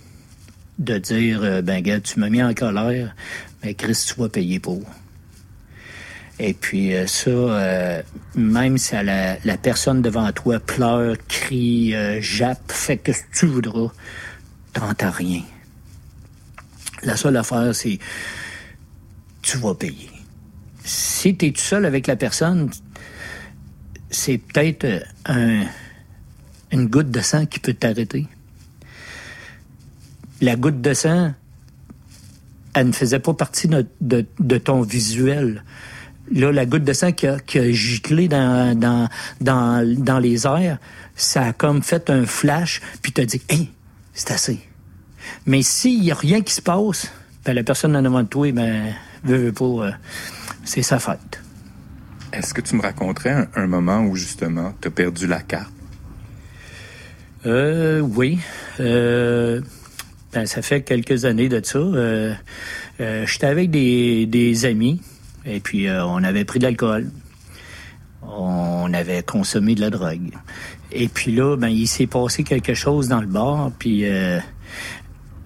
[0.80, 3.16] de dire, euh, ben gars, tu m'as mis en colère,
[3.64, 4.82] mais Chris, tu vas payer pour.
[6.40, 8.02] Et puis euh, ça, euh,
[8.36, 13.92] même si la, la, personne devant toi pleure, crie, jappe, fait que tu voudras,
[14.74, 15.44] t'entends rien.
[17.04, 18.00] La seule affaire, c'est
[19.42, 20.10] tu vas payer.
[20.84, 22.72] Si tu es tout seul avec la personne,
[24.10, 25.66] c'est peut-être un,
[26.72, 28.28] une goutte de sang qui peut t'arrêter
[30.44, 31.34] la goutte de sang,
[32.74, 35.64] elle ne faisait pas partie de, de, de ton visuel.
[36.32, 39.08] Là, la goutte de sang qui a, qui a giclé dans, dans,
[39.40, 40.80] dans, dans les airs,
[41.16, 43.72] ça a comme fait un flash, puis t'as dit, hey,
[44.14, 44.60] c'est assez.
[45.46, 47.10] Mais s'il n'y a rien qui se passe,
[47.46, 49.92] ben, la personne en avant de toi, ben, veut, veut pas, euh,
[50.66, 51.42] c'est sa fête.
[52.34, 55.72] Est-ce que tu me raconterais un, un moment où justement tu as perdu la carte?
[57.46, 58.40] Euh, oui.
[58.80, 59.62] Euh,
[60.34, 61.78] ben, ça fait quelques années de ça.
[61.78, 62.34] Euh,
[63.00, 65.00] euh, J'étais avec des, des, amis
[65.46, 67.12] et puis euh, on avait pris de l'alcool.
[68.24, 70.32] On avait consommé de la drogue.
[70.92, 74.06] Et puis là, ben, il s'est passé quelque chose dans le bar, puis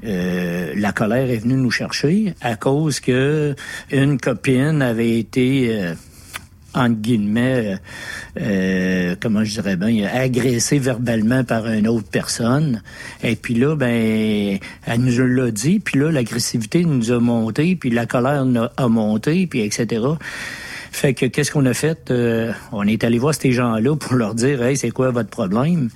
[0.03, 3.55] la colère est venue nous chercher à cause que
[3.91, 5.93] une copine avait été
[6.77, 7.75] entre guillemets, euh,
[8.41, 12.81] euh, comment je dirais bien, agressé verbalement par une autre personne.
[13.23, 17.89] Et puis là, ben, elle nous l'a dit, puis là, l'agressivité nous a monté, puis
[17.89, 18.45] la colère
[18.77, 20.01] a monté, puis etc.
[20.91, 22.09] Fait que qu'est-ce qu'on a fait?
[22.11, 25.89] Euh, on est allé voir ces gens-là pour leur dire Hey, c'est quoi votre problème?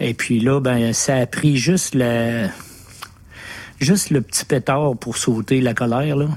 [0.00, 2.48] Et puis là, ben, ça a pris juste la
[3.80, 6.28] juste le petit pétard pour sauter la colère, là.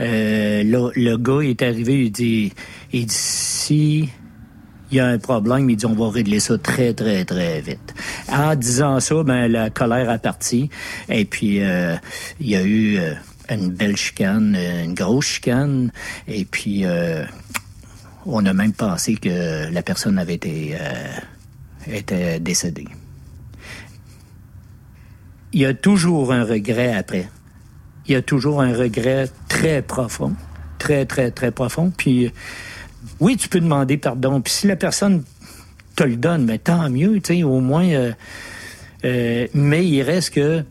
[0.00, 2.52] Euh, le gars est arrivé, il dit,
[2.92, 4.08] il si
[4.90, 7.94] il y a un problème, il dit, on va régler ça très, très, très vite.
[8.28, 10.68] En disant ça, ben, la colère a parti.
[11.08, 11.96] Et puis, euh,
[12.40, 13.14] il y a eu euh,
[13.48, 15.90] une belle chicane, une grosse chicane.
[16.28, 16.84] Et puis,
[18.26, 20.76] on a même pensé que la personne avait été,
[21.90, 22.88] était décédée.
[25.54, 27.28] Il y a toujours un regret après
[28.06, 30.34] il y a toujours un regret très profond,
[30.78, 31.92] très, très, très profond.
[31.96, 32.32] Puis,
[33.20, 34.40] oui, tu peux demander pardon.
[34.40, 35.22] Puis si la personne
[35.96, 37.88] te le donne, mais tant mieux, tu sais, au moins.
[37.88, 38.12] Euh,
[39.04, 40.64] euh, mais il reste que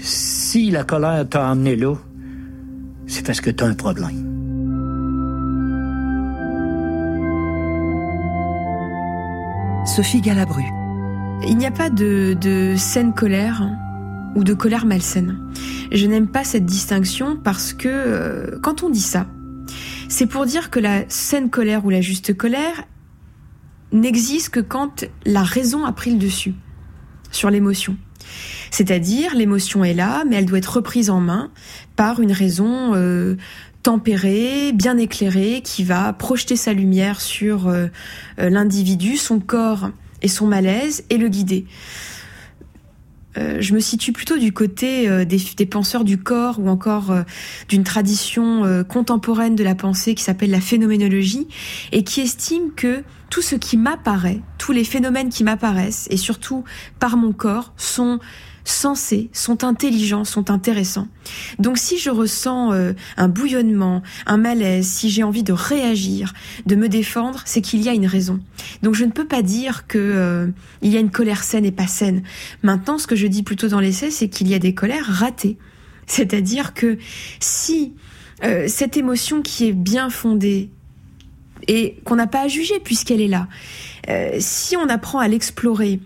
[0.00, 1.94] si la colère t'a amené là,
[3.06, 4.32] c'est parce que tu as un problème.
[9.86, 10.64] Sophie Galabru.
[11.46, 13.62] Il n'y a pas de, de saine colère
[14.36, 15.38] ou de colère malsaine.
[15.90, 19.26] Je n'aime pas cette distinction parce que euh, quand on dit ça,
[20.08, 22.84] c'est pour dire que la saine colère ou la juste colère
[23.92, 26.54] n'existe que quand la raison a pris le dessus
[27.32, 27.96] sur l'émotion.
[28.70, 31.50] C'est-à-dire l'émotion est là, mais elle doit être reprise en main
[31.94, 33.36] par une raison euh,
[33.82, 37.86] tempérée, bien éclairée, qui va projeter sa lumière sur euh,
[38.36, 39.90] l'individu, son corps
[40.22, 41.66] et son malaise, et le guider.
[43.38, 47.22] Euh, je me situe plutôt du côté euh, des, penseurs du corps ou encore euh,
[47.68, 51.46] d'une tradition contemporaine de la pensée qui s'appelle la phénoménologie
[51.92, 56.64] et qui estime que tout ce qui m'apparaît, tous les phénomènes qui m'apparaissent et surtout
[56.98, 58.18] par mon corps sont
[58.68, 61.08] sensés, sont intelligents, sont intéressants.
[61.58, 66.34] Donc si je ressens euh, un bouillonnement, un malaise, si j'ai envie de réagir,
[66.66, 68.40] de me défendre, c'est qu'il y a une raison.
[68.82, 70.46] Donc je ne peux pas dire que euh,
[70.82, 72.22] il y a une colère saine et pas saine.
[72.62, 75.58] Maintenant, ce que je dis plutôt dans l'essai, c'est qu'il y a des colères ratées.
[76.06, 76.98] C'est-à-dire que
[77.40, 77.94] si
[78.44, 80.70] euh, cette émotion qui est bien fondée
[81.68, 83.48] et qu'on n'a pas à juger puisqu'elle est là.
[84.08, 86.00] Euh, si on apprend à l'explorer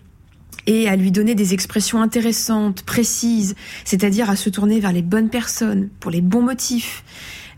[0.67, 5.29] et à lui donner des expressions intéressantes, précises, c'est-à-dire à se tourner vers les bonnes
[5.29, 7.05] personnes, pour les bons motifs,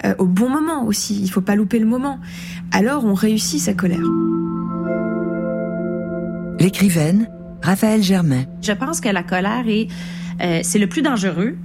[0.04, 2.18] euh, au bon moment aussi, il faut pas louper le moment,
[2.72, 4.00] alors on réussit sa colère.
[6.58, 7.28] L'écrivaine
[7.62, 8.44] Raphaël Germain.
[8.60, 9.88] Je pense que la colère est
[10.40, 11.56] euh, c'est le plus dangereux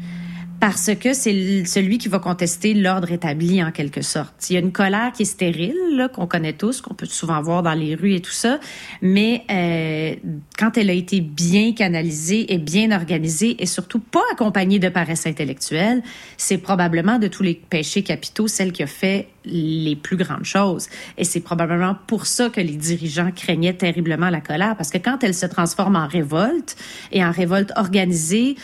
[0.60, 4.50] parce que c'est celui qui va contester l'ordre établi en quelque sorte.
[4.50, 7.62] Il y a une colère qui est stérile, qu'on connaît tous, qu'on peut souvent voir
[7.62, 8.60] dans les rues et tout ça,
[9.02, 10.16] mais euh,
[10.58, 15.28] quand elle a été bien canalisée et bien organisée et surtout pas accompagnée de paresse
[15.28, 16.02] intellectuelle,
[16.38, 20.88] c'est probablement de tous les péchés capitaux celle qui a fait les plus grandes choses.
[21.18, 25.24] Et c'est probablement pour ça que les dirigeants craignaient terriblement la colère, parce que quand
[25.24, 26.76] elle se transforme en révolte
[27.12, 28.56] et en révolte organisée,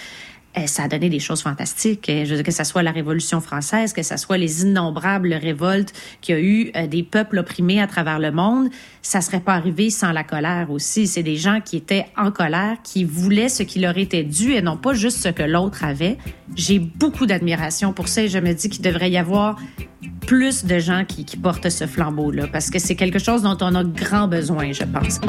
[0.68, 2.08] ça a donné des choses fantastiques.
[2.10, 5.94] Eh, je veux que ce soit la Révolution française, que ce soit les innombrables révoltes
[6.22, 8.70] qu'il y a eu euh, des peuples opprimés à travers le monde,
[9.02, 11.08] ça serait pas arrivé sans la colère aussi.
[11.08, 14.62] C'est des gens qui étaient en colère, qui voulaient ce qui leur était dû et
[14.62, 16.18] non pas juste ce que l'autre avait.
[16.56, 19.58] J'ai beaucoup d'admiration pour ça et je me dis qu'il devrait y avoir
[20.28, 23.84] plus de gens qui, portent ce flambeau-là parce que c'est quelque chose dont on a
[23.84, 25.20] grand besoin, je pense.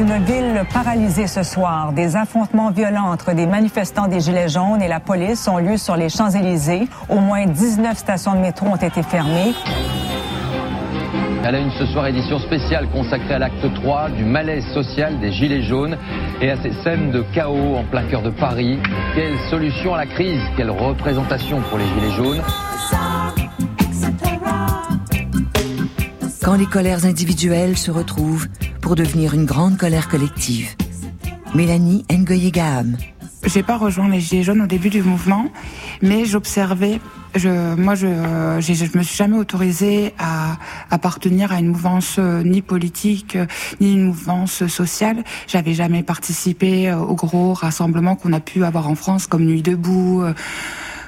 [0.00, 1.92] Une ville paralysée ce soir.
[1.92, 5.94] Des affrontements violents entre des manifestants des Gilets jaunes et la police ont lieu sur
[5.96, 6.88] les Champs-Élysées.
[7.10, 9.52] Au moins 19 stations de métro ont été fermées.
[11.44, 15.32] À la une ce soir, édition spéciale consacrée à l'acte 3 du malaise social des
[15.32, 15.96] Gilets jaunes
[16.40, 18.78] et à ces scènes de chaos en plein cœur de Paris.
[19.14, 20.40] Quelle solution à la crise?
[20.56, 22.42] Quelle représentation pour les Gilets jaunes?
[26.42, 28.46] Quand les colères individuelles se retrouvent
[28.80, 30.74] pour devenir une grande colère collective.
[31.54, 32.96] Mélanie Ngoye-Gaham.
[33.46, 35.46] J'ai pas rejoint les Gilets jaunes au début du mouvement,
[36.02, 37.00] mais j'observais
[37.36, 38.08] je, moi, je,
[38.60, 40.56] je, je me suis jamais autorisée à
[40.90, 43.46] appartenir à une mouvance euh, ni politique euh,
[43.80, 45.22] ni une mouvance sociale.
[45.46, 49.62] J'avais jamais participé euh, aux gros rassemblements qu'on a pu avoir en France, comme Nuit
[49.62, 50.24] debout.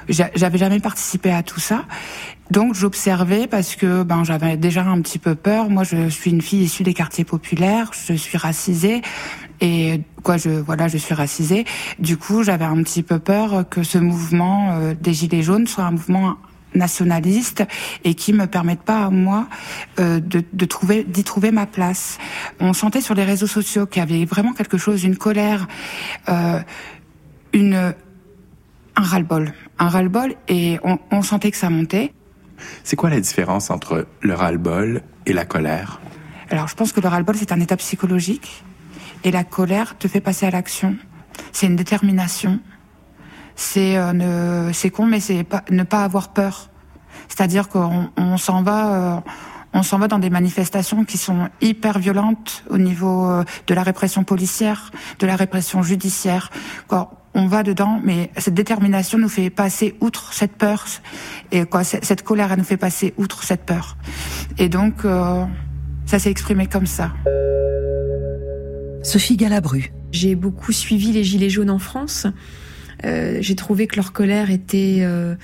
[0.09, 1.85] J'avais jamais participé à tout ça.
[2.51, 5.69] Donc j'observais parce que ben j'avais déjà un petit peu peur.
[5.69, 9.01] Moi je suis une fille issue des quartiers populaires, je suis racisée
[9.61, 11.65] et quoi je voilà je suis racisée.
[11.99, 15.85] Du coup j'avais un petit peu peur que ce mouvement euh, des gilets jaunes soit
[15.85, 16.35] un mouvement
[16.75, 17.63] nationaliste
[18.03, 19.47] et qui me permette pas à moi
[19.99, 22.17] euh, de, de trouver d'y trouver ma place.
[22.59, 25.67] On sentait sur les réseaux sociaux qu'il y avait vraiment quelque chose, une colère,
[26.29, 26.59] euh,
[27.53, 27.93] une
[28.95, 32.13] un ras-le-bol, un ras-le-bol et on, on sentait que ça montait.
[32.83, 35.99] C'est quoi la différence entre le ras-le-bol et la colère?
[36.49, 38.63] Alors je pense que le ras-le-bol c'est un état psychologique
[39.23, 40.95] et la colère te fait passer à l'action.
[41.51, 42.59] C'est une détermination.
[43.55, 46.69] C'est euh, ne, c'est con, mais c'est pas ne pas avoir peur.
[47.27, 49.19] C'est-à-dire qu'on on, s'en va, euh,
[49.73, 53.83] on s'en va dans des manifestations qui sont hyper violentes au niveau euh, de la
[53.83, 56.49] répression policière, de la répression judiciaire.
[57.35, 60.85] On va dedans, mais cette détermination nous fait passer outre cette peur
[61.51, 63.97] et quoi, cette colère, elle nous fait passer outre cette peur.
[64.57, 65.43] Et donc, euh,
[66.05, 67.13] ça s'est exprimé comme ça.
[69.03, 69.91] Sophie Galabru.
[70.11, 72.27] J'ai beaucoup suivi les Gilets jaunes en France.
[73.05, 75.35] Euh, j'ai trouvé que leur colère était euh,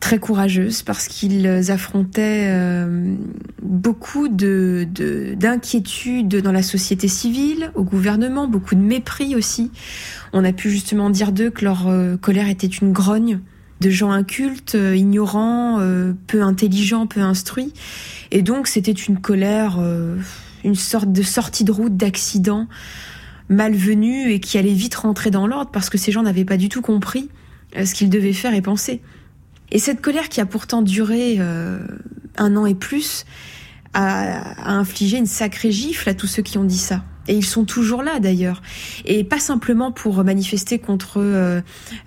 [0.00, 3.14] très courageuse parce qu'ils affrontaient euh,
[3.62, 4.88] beaucoup de
[5.36, 9.70] d'inquiétudes dans la société civile, au gouvernement, beaucoup de mépris aussi.
[10.32, 13.40] On a pu justement dire d'eux que leur euh, colère était une grogne
[13.82, 15.78] de gens incultes, euh, ignorants,
[16.26, 17.74] peu intelligents, peu instruits.
[18.30, 19.78] Et donc c'était une colère,
[20.64, 22.68] une sorte de sortie de route d'accident
[23.48, 26.68] malvenu et qui allait vite rentrer dans l'ordre parce que ces gens n'avaient pas du
[26.68, 27.28] tout compris
[27.74, 29.02] ce qu'ils devaient faire et penser.
[29.72, 33.24] Et cette colère qui a pourtant duré un an et plus
[33.94, 37.02] a, infligé une sacrée gifle à tous ceux qui ont dit ça.
[37.28, 38.62] Et ils sont toujours là d'ailleurs.
[39.04, 41.60] Et pas simplement pour manifester contre euh,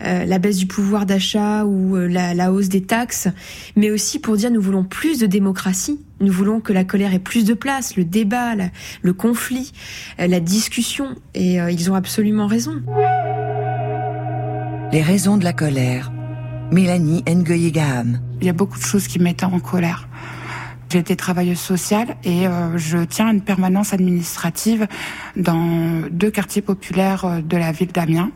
[0.04, 3.28] euh, la baisse du pouvoir d'achat ou euh, la, hausse des taxes,
[3.76, 6.00] mais aussi pour dire nous voulons plus de démocratie.
[6.20, 8.54] Nous voulons que la colère ait plus de place, le débat,
[9.02, 9.74] le conflit,
[10.18, 11.16] la discussion.
[11.36, 12.82] Et ils ont absolument raison.
[14.94, 16.13] Les raisons de la colère.
[16.74, 18.20] Mélanie Ngoye-Gaham.
[18.42, 20.08] Il y a beaucoup de choses qui mettent en colère
[20.94, 24.88] J'étais travailleuse sociale et euh, je tiens une permanence administrative
[25.36, 28.30] dans deux quartiers populaires euh, de la ville d'Amiens.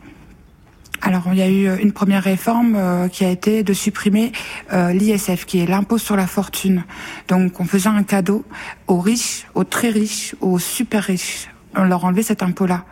[1.03, 4.31] Alors, il y a eu une première réforme euh, qui a été de supprimer
[4.71, 6.83] l'ISF, qui est l'impôt sur la fortune.
[7.27, 8.43] Donc, on faisait un cadeau
[8.87, 11.49] aux riches, aux très riches, aux super riches.
[11.75, 12.85] On leur enlevait cet impôt-là.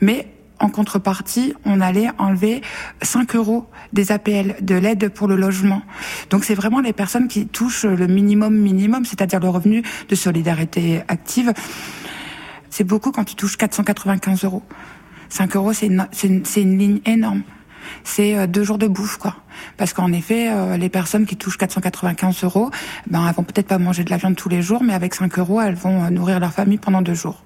[0.00, 0.26] Mais
[0.62, 2.62] en contrepartie, on allait enlever
[3.02, 5.82] 5 euros des APL, de l'aide pour le logement.
[6.30, 11.02] Donc c'est vraiment les personnes qui touchent le minimum minimum, c'est-à-dire le revenu de solidarité
[11.08, 11.52] active.
[12.70, 14.62] C'est beaucoup quand tu touches 495 euros.
[15.28, 17.42] 5 euros, c'est une, ligne énorme.
[18.04, 19.36] C'est euh, deux jours de bouffe, quoi.
[19.76, 22.70] Parce qu'en effet, euh, les personnes qui touchent 495 euros,
[23.10, 25.38] ben, elles vont peut-être pas manger de la viande tous les jours, mais avec 5
[25.38, 27.42] euros, elles vont euh, nourrir leur famille pendant deux jours.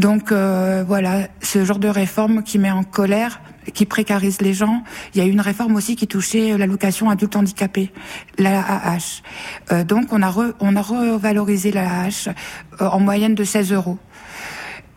[0.00, 3.42] Donc euh, voilà, ce genre de réforme qui met en colère,
[3.74, 4.82] qui précarise les gens.
[5.14, 7.92] Il y a eu une réforme aussi qui touchait l'allocation adulte handicapé,
[8.38, 9.84] la AH.
[9.84, 12.32] Donc on a on a revalorisé la AH
[12.80, 13.98] en moyenne de 16 euros.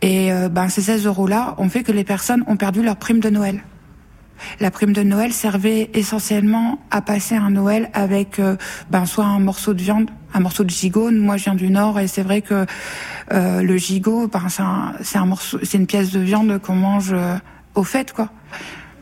[0.02, 3.20] Et ben ces 16 euros là ont fait que les personnes ont perdu leur prime
[3.20, 3.62] de Noël.
[4.60, 8.42] La prime de Noël servait essentiellement à passer un Noël avec
[8.90, 11.12] ben, soit un morceau de viande, un morceau de gigot.
[11.12, 12.66] Moi, je viens du Nord et c'est vrai que
[13.32, 17.38] euh, le gigot, ben, c'est un, morceau, c'est une pièce de viande qu'on mange euh,
[17.76, 18.30] au fait, quoi.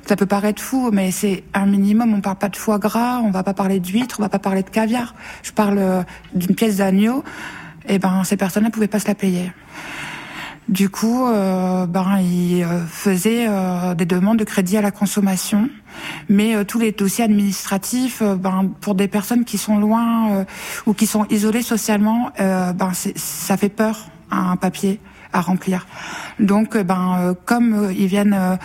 [0.08, 2.14] Ça peut paraître fou, mais c'est un minimum.
[2.14, 4.64] On parle pas de foie gras, on va pas parler d'huîtres, on va pas parler
[4.64, 5.16] de caviar.
[5.44, 7.24] Je parle euh, d'une pièce d'agneau.
[7.88, 9.52] Et ben, ces personnes-là pouvaient pas se la payer.
[10.72, 15.70] Du coup, euh, ben, ils faisaient euh, des demandes de crédit à la consommation,
[16.30, 20.46] mais euh, tous les dossiers administratifs, ben, pour des personnes qui sont loin
[20.86, 25.02] ou qui sont isolées socialement, ben, ça fait peur un papier
[25.34, 25.88] à remplir.
[26.40, 28.58] Donc, ben, comme ils viennent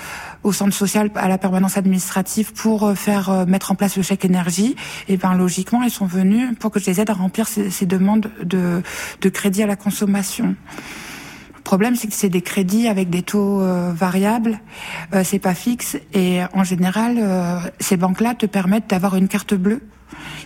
[0.45, 4.77] au centre social à la permanence administrative pour faire mettre en place le chèque énergie,
[5.09, 7.87] et ben logiquement ils sont venus pour que je les aide à remplir ces, ces
[7.87, 8.83] demandes de,
[9.21, 10.55] de crédit à la consommation.
[11.67, 14.61] Problème, c'est que c'est des crédits avec des taux euh, variables,
[15.13, 19.53] euh, c'est pas fixe, et en général, euh, ces banques-là te permettent d'avoir une carte
[19.55, 19.83] bleue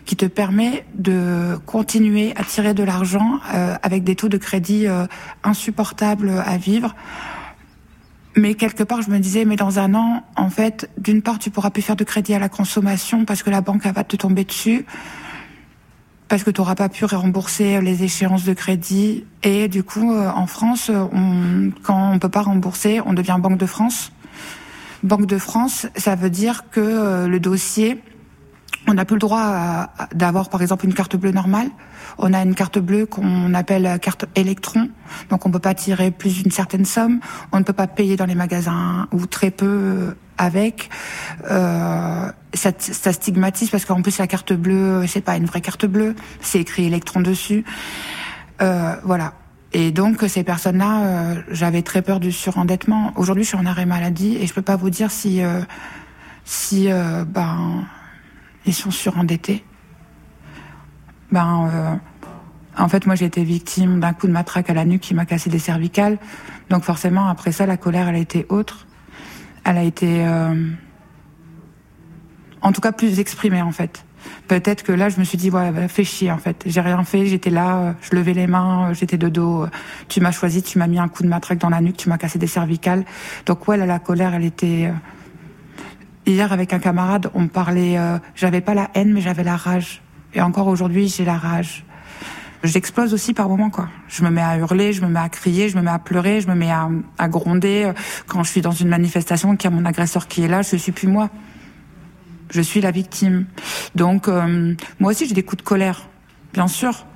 [0.06, 4.86] qui te permet de continuer à tirer de l'argent euh, avec des taux de crédit
[4.86, 5.04] euh,
[5.44, 6.94] insupportables à vivre.
[8.34, 11.50] Mais quelque part, je me disais, mais dans un an, en fait, d'une part, tu
[11.50, 14.44] pourras plus faire de crédit à la consommation parce que la banque va te tomber
[14.44, 14.86] dessus
[16.30, 19.24] parce que tu n'auras pas pu rembourser les échéances de crédit.
[19.42, 20.88] Et du coup, euh, en France,
[21.82, 24.12] quand on peut pas rembourser, on devient Banque de France.
[25.02, 28.00] Banque de France, ça veut dire que euh, le dossier,
[28.86, 31.68] on n'a plus le droit d'avoir par exemple une carte bleue normale.
[32.22, 34.90] On a une carte bleue qu'on appelle carte électron,
[35.30, 37.20] donc on peut pas tirer plus d'une certaine somme.
[37.50, 40.88] On ne peut pas payer dans les magasins ou très peu avec.
[41.50, 46.16] Euh, ça, stigmatise parce qu'en plus la carte bleue, c'est pas une vraie carte bleue,
[46.40, 47.64] c'est écrit électron dessus.
[48.60, 49.34] Euh, voilà.
[49.72, 53.12] Et donc ces personnes-là, euh, j'avais très peur du surendettement.
[53.16, 55.40] Aujourd'hui, je suis en arrêt maladie et je peux pas vous dire si
[56.44, 57.84] si ben
[58.66, 59.64] ils sont surendettés.
[61.30, 62.00] Ben
[62.78, 65.26] en fait, moi j'ai été victime d'un coup de matraque à la nuque qui m'a
[65.26, 66.18] cassé des cervicales.
[66.68, 68.86] Donc forcément, après ça, la colère, elle a été autre
[69.64, 70.54] elle a été, euh,
[72.62, 74.04] en tout cas, plus exprimée en fait.
[74.48, 76.62] Peut-être que là, je me suis dit, ouais, bah, fais chier en fait.
[76.66, 79.66] J'ai rien fait, j'étais là, euh, je levais les mains, euh, j'étais de dos.
[80.08, 82.18] Tu m'as choisi, tu m'as mis un coup de matraque dans la nuque, tu m'as
[82.18, 83.04] cassé des cervicales.
[83.46, 84.92] Donc ouais, là, la colère, elle était.
[86.26, 87.98] Hier, avec un camarade, on parlait.
[88.34, 90.02] j'avais pas la haine, mais j'avais la rage.
[90.34, 91.84] Et encore aujourd'hui, j'ai la rage
[92.62, 93.88] j'explose aussi par moments quoi.
[94.08, 96.40] Je me mets à hurler, je me mets à crier, je me mets à pleurer,
[96.40, 97.92] je me mets à, à gronder
[98.26, 100.76] quand je suis dans une manifestation qu'il y a mon agresseur qui est là, je
[100.76, 101.30] suis plus moi.
[102.50, 103.46] Je suis la victime.
[103.94, 106.08] Donc euh, moi aussi j'ai des coups de colère,
[106.52, 107.06] bien sûr.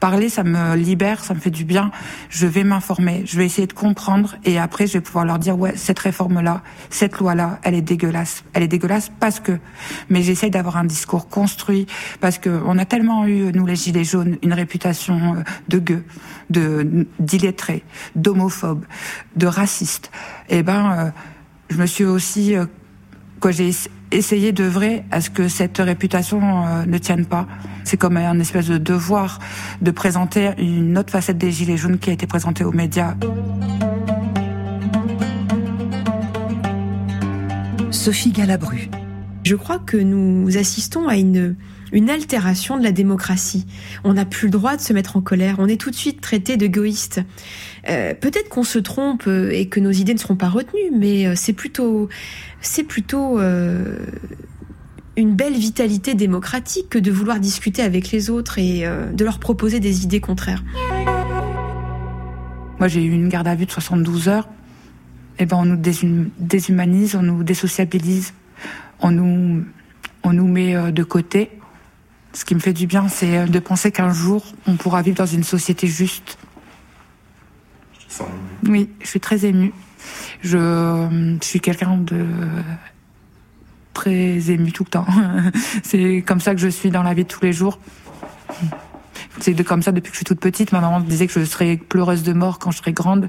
[0.00, 1.90] Parler, ça me libère, ça me fait du bien.
[2.30, 5.58] Je vais m'informer, je vais essayer de comprendre et après je vais pouvoir leur dire
[5.58, 8.42] ouais cette réforme là, cette loi là, elle est dégueulasse.
[8.54, 9.58] Elle est dégueulasse parce que.
[10.08, 11.86] Mais j'essaie d'avoir un discours construit
[12.20, 16.04] parce que on a tellement eu nous les gilets jaunes une réputation euh, de gueux,
[16.48, 17.84] de d'illettrés,
[18.16, 18.86] d'homophobes,
[19.36, 20.10] de racistes.
[20.48, 21.10] Eh ben euh,
[21.68, 22.64] je me suis aussi euh,
[23.38, 23.70] quoi j'ai
[24.10, 27.46] essayé d'œuvrer à ce que cette réputation euh, ne tienne pas.
[27.84, 29.38] C'est comme un espèce de devoir
[29.80, 33.14] de présenter une autre facette des Gilets jaunes qui a été présentée aux médias.
[37.90, 38.88] Sophie Galabru.
[39.44, 41.56] Je crois que nous assistons à une
[41.92, 43.66] une altération de la démocratie.
[44.04, 45.56] On n'a plus le droit de se mettre en colère.
[45.58, 47.20] On est tout de suite traité d'égoïste.
[47.88, 51.26] Euh, Peut-être qu'on se trompe euh, et que nos idées ne seront pas retenues, mais
[51.26, 52.08] euh, c'est plutôt,
[52.60, 53.40] c'est plutôt
[55.16, 59.80] une belle vitalité démocratique que de vouloir discuter avec les autres et de leur proposer
[59.80, 60.62] des idées contraires.
[62.78, 64.48] Moi, j'ai eu une garde à vue de 72 heures.
[65.38, 65.76] Et ben, on nous
[66.38, 68.32] déshumanise, on nous désociabilise,
[69.00, 69.64] on nous,
[70.22, 71.50] on nous met de côté.
[72.32, 75.16] Ce qui me fait du bien, c'est euh, de penser qu'un jour, on pourra vivre
[75.16, 76.38] dans une société juste.
[78.66, 79.72] Oui, je suis très émue.
[80.42, 80.58] Je,
[81.40, 82.26] je suis quelqu'un de
[83.94, 85.06] très ému tout le temps.
[85.82, 87.78] c'est comme ça que je suis dans la vie de tous les jours.
[89.40, 90.72] C'est comme ça depuis que je suis toute petite.
[90.72, 93.28] Ma maman disait que je serais pleureuse de mort quand je serais grande,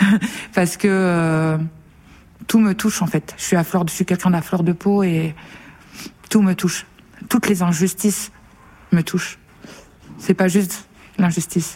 [0.54, 1.58] parce que euh,
[2.46, 3.34] tout me touche en fait.
[3.36, 5.34] Je suis à fleur, je suis quelqu'un à fleur de peau et
[6.30, 6.86] tout me touche.
[7.28, 8.30] Toutes les injustices
[8.92, 9.38] me touchent.
[10.18, 11.74] C'est pas juste l'injustice.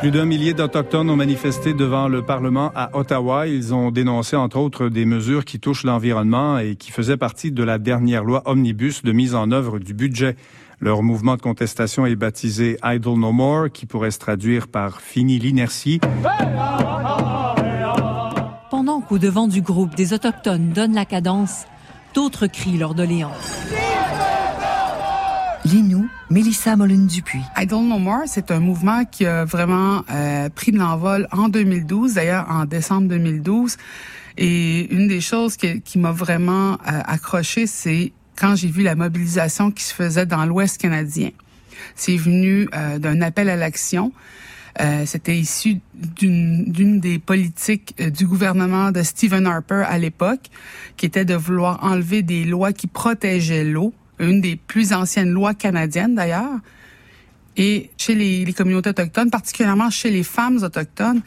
[0.00, 3.46] Plus d'un millier d'Autochtones ont manifesté devant le Parlement à Ottawa.
[3.46, 7.62] Ils ont dénoncé, entre autres, des mesures qui touchent l'environnement et qui faisaient partie de
[7.62, 10.36] la dernière loi Omnibus de mise en œuvre du budget.
[10.80, 15.38] Leur mouvement de contestation est baptisé Idle No More, qui pourrait se traduire par Fini
[15.38, 16.00] l'inertie.
[18.70, 21.66] Pendant qu'au devant du groupe des Autochtones donne la cadence,
[22.14, 23.60] d'autres crient leur doléance.
[25.64, 27.42] Linou, Mélissa Molune-Dupuis.
[27.56, 31.48] I Don't Know More, c'est un mouvement qui a vraiment euh, pris de l'envol en
[31.48, 33.76] 2012, d'ailleurs en décembre 2012.
[34.38, 38.94] Et une des choses qui, qui m'a vraiment euh, accroché, c'est quand j'ai vu la
[38.94, 41.30] mobilisation qui se faisait dans l'Ouest canadien.
[41.94, 44.12] C'est venu euh, d'un appel à l'action.
[44.80, 50.50] Euh, C'était issu d'une des politiques euh, du gouvernement de Stephen Harper à l'époque,
[50.96, 55.54] qui était de vouloir enlever des lois qui protégeaient l'eau une des plus anciennes lois
[55.54, 56.60] canadiennes d'ailleurs.
[57.56, 61.22] Et chez les, les, communautés autochtones, particulièrement chez les femmes autochtones,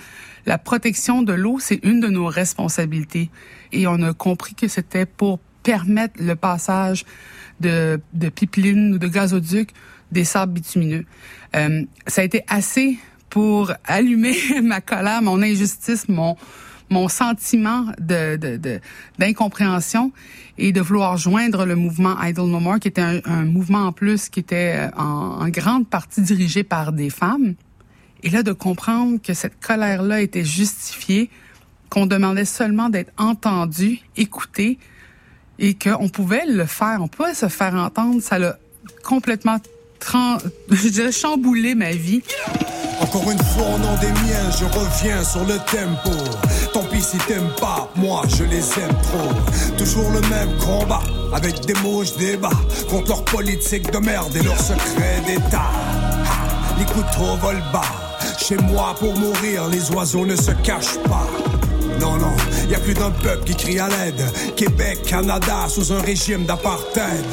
[0.45, 3.29] la protection de l'eau, c'est une de nos responsabilités.
[3.71, 7.05] Et on a compris que c'était pour permettre le passage
[7.59, 9.71] de, de pipelines ou de gazoducs
[10.11, 11.05] des sables bitumineux.
[11.55, 12.97] Euh, ça a été assez
[13.33, 16.37] pour allumer ma colère, mon injustice, mon,
[16.91, 18.69] mon sentiment de,
[19.17, 20.11] d'incompréhension
[20.59, 24.29] et de vouloir joindre le mouvement Idle No More, qui était un, mouvement en plus
[24.29, 27.55] qui était euh, en, grande partie dirigé par des femmes.
[28.21, 31.31] Et là, de comprendre que cette colère-là était justifiée,
[31.89, 34.77] qu'on demandait seulement d'être entendu, écouté,
[35.57, 38.59] et qu'on pouvait le faire, on pouvait se faire entendre, ça l'a
[39.03, 39.57] complètement,
[40.69, 42.21] je chamboulé ma vie.
[43.01, 46.11] Encore une fois, au nom des miens, je reviens sur le tempo.
[46.73, 49.75] Tant pis si t'aimes pas, moi je les aime trop.
[49.77, 51.01] Toujours le même combat,
[51.33, 52.49] avec des mots je débat.
[52.89, 55.71] Contre leur politique de merde et leur secret d'État.
[56.77, 57.81] Les couteaux volent bas.
[58.37, 61.27] Chez moi, pour mourir, les oiseaux ne se cachent pas.
[61.99, 62.35] Non, non,
[62.69, 64.23] y a plus d'un peuple qui crie à l'aide.
[64.55, 67.25] Québec, Canada, sous un régime d'apartheid.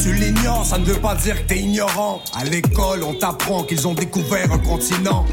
[0.00, 2.22] Tu l'ignores, ça ne veut pas dire que t'es ignorant.
[2.34, 5.26] À l'école, on t'apprend qu'ils ont découvert un continent.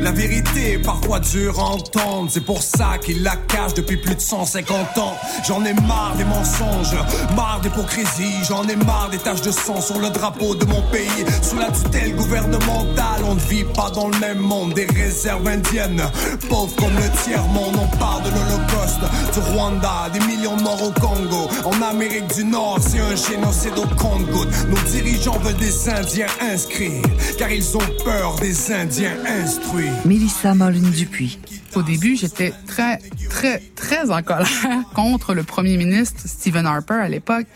[0.00, 4.14] La vérité est parfois dure à entendre, c'est pour ça qu'ils la cachent depuis plus
[4.14, 5.16] de 150 ans.
[5.46, 6.96] J'en ai marre des mensonges,
[7.36, 11.24] marre d'hypocrisie, j'en ai marre des taches de sang sur le drapeau de mon pays.
[11.42, 14.74] Sous la tutelle gouvernementale, on ne vit pas dans le même monde.
[14.74, 16.02] Des réserves indiennes,
[16.48, 19.00] pauvres comme le tiers-monde, on parle de l'Holocauste,
[19.34, 21.48] du Rwanda, des millions de morts au Congo.
[21.64, 24.44] En Amérique du Nord, c'est un génocide au Congo.
[24.68, 27.02] Nos dirigeants veulent des Indiens inscrits,
[27.38, 29.69] car ils ont peur des Indiens instruits.
[30.04, 31.38] Mélissa Moline-Dupuis.
[31.74, 32.98] Au début, j'étais très,
[33.28, 34.48] très, très en colère
[34.94, 37.46] contre le premier ministre Stephen Harper à l'époque.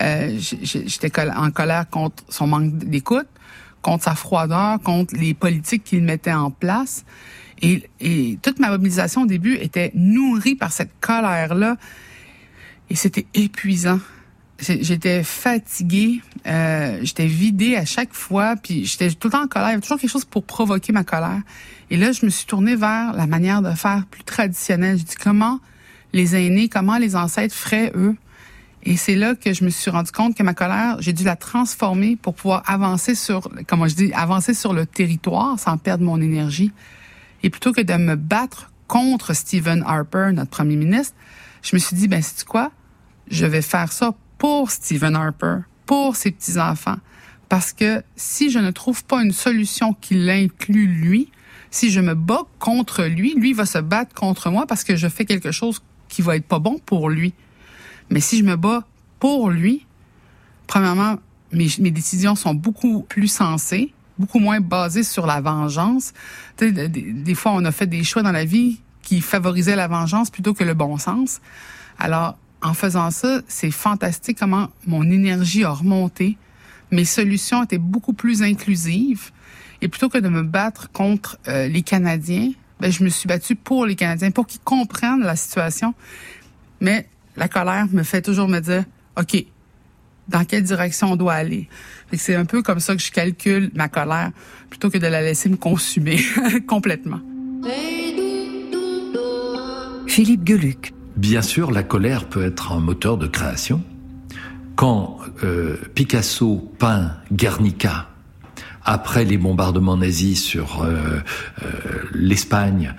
[0.00, 3.28] Euh, j'étais en colère contre son manque d'écoute,
[3.82, 7.04] contre sa froideur, contre les politiques qu'il mettait en place.
[7.60, 11.76] Et, et toute ma mobilisation au début était nourrie par cette colère-là.
[12.90, 14.00] Et c'était épuisant
[14.62, 19.68] j'étais fatiguée, euh, j'étais vidée à chaque fois, puis j'étais tout le temps en colère.
[19.68, 21.40] Il y avait toujours quelque chose pour provoquer ma colère.
[21.90, 24.98] Et là, je me suis tournée vers la manière de faire plus traditionnelle.
[24.98, 25.60] Je dis comment
[26.12, 28.16] les aînés, comment les ancêtres feraient eux?
[28.84, 31.36] Et c'est là que je me suis rendu compte que ma colère, j'ai dû la
[31.36, 36.20] transformer pour pouvoir avancer sur, comment je dis, avancer sur le territoire sans perdre mon
[36.20, 36.72] énergie.
[37.44, 41.14] Et plutôt que de me battre contre Stephen Harper, notre premier ministre,
[41.62, 42.72] je me suis dit, ben, c'est quoi?
[43.28, 46.96] Je vais faire ça pour Stephen Harper, pour ses petits-enfants.
[47.48, 51.30] Parce que si je ne trouve pas une solution qui l'inclut lui,
[51.70, 55.06] si je me bats contre lui, lui va se battre contre moi parce que je
[55.06, 57.34] fais quelque chose qui va être pas bon pour lui.
[58.10, 58.84] Mais si je me bats
[59.20, 59.86] pour lui,
[60.66, 61.18] premièrement,
[61.52, 66.14] mes, décisions sont beaucoup plus sensées, beaucoup moins basées sur la vengeance.
[66.58, 70.30] Des, des, fois, on a fait des choix dans la vie qui favorisaient la vengeance
[70.30, 71.40] plutôt que le bon sens.
[71.96, 76.36] Alors, en faisant ça, c'est fantastique comment mon énergie a remonté.
[76.90, 79.30] Mes solutions étaient beaucoup plus inclusives.
[79.80, 83.56] Et plutôt que de me battre contre euh, les Canadiens, ben, je me suis battue
[83.56, 85.94] pour les Canadiens, pour qu'ils comprennent la situation.
[86.80, 88.84] Mais la colère me fait toujours me dire,
[89.18, 89.44] OK,
[90.28, 91.68] dans quelle direction on doit aller?
[92.12, 94.30] C'est un peu comme ça que je calcule ma colère,
[94.70, 96.20] plutôt que de la laisser me consumer
[96.68, 97.20] complètement.
[100.06, 100.92] Philippe Geluc.
[101.16, 103.82] Bien sûr, la colère peut être un moteur de création.
[104.76, 108.08] Quand euh, Picasso peint Guernica
[108.84, 111.20] après les bombardements nazis sur euh,
[111.62, 111.68] euh,
[112.14, 112.94] l'Espagne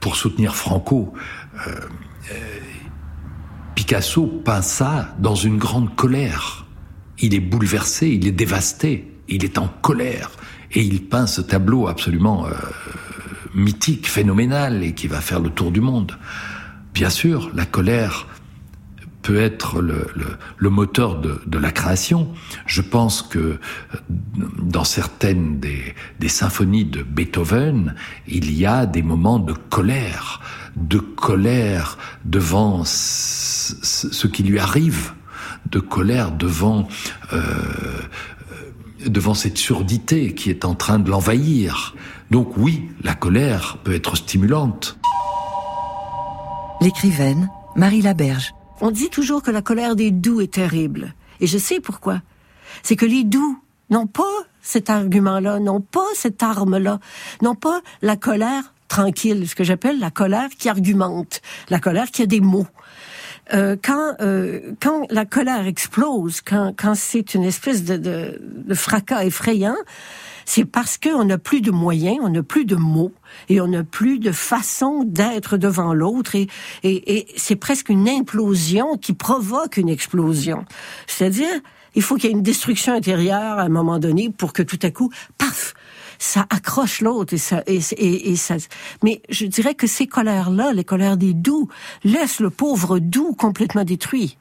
[0.00, 1.14] pour soutenir Franco,
[3.74, 6.66] Picasso peint ça dans une grande colère.
[7.18, 10.30] Il est bouleversé, il est dévasté, il est en colère
[10.72, 12.46] et il peint ce tableau absolument
[13.54, 16.16] mythique, phénoménal et qui va faire le tour du monde.
[16.96, 18.26] Bien sûr, la colère
[19.20, 22.32] peut être le, le, le moteur de, de, la création.
[22.64, 23.60] Je pense que
[24.08, 27.94] dans certaines des, des, symphonies de Beethoven,
[28.26, 30.40] il y a des moments de colère,
[30.74, 35.12] de colère devant ce qui lui arrive,
[35.70, 36.88] de colère devant
[37.34, 37.42] euh,
[39.04, 41.94] devant cette surdité qui est en train de l'envahir.
[42.30, 44.98] Donc oui, la colère peut être stimulante.
[46.80, 48.54] L'écrivaine Marie Laberge.
[48.82, 51.14] On dit toujours que la colère des doux est terrible.
[51.40, 52.20] Et je sais pourquoi.
[52.82, 53.58] C'est que les doux
[53.88, 54.22] n'ont pas
[54.60, 56.98] cet argument-là, n'ont pas cette arme-là,
[57.40, 62.22] n'ont pas la colère tranquille, ce que j'appelle la colère qui argumente, la colère qui
[62.22, 62.66] a des mots.
[63.54, 68.74] Euh, quand euh, quand la colère explose, quand quand c'est une espèce de, de, de
[68.74, 69.76] fracas effrayant,
[70.44, 73.12] c'est parce qu'on n'a plus de moyens, on n'a plus de mots
[73.48, 76.48] et on n'a plus de façon d'être devant l'autre et,
[76.82, 80.64] et, et c'est presque une implosion qui provoque une explosion.
[81.06, 81.60] C'est-à-dire,
[81.94, 84.78] il faut qu'il y ait une destruction intérieure à un moment donné pour que tout
[84.82, 85.74] à coup, paf,
[86.18, 88.56] ça accroche l'autre et ça et, ça.
[89.02, 91.68] Mais je dirais que ces colères-là, les colères des doux,
[92.04, 94.38] laissent le pauvre doux complètement détruit.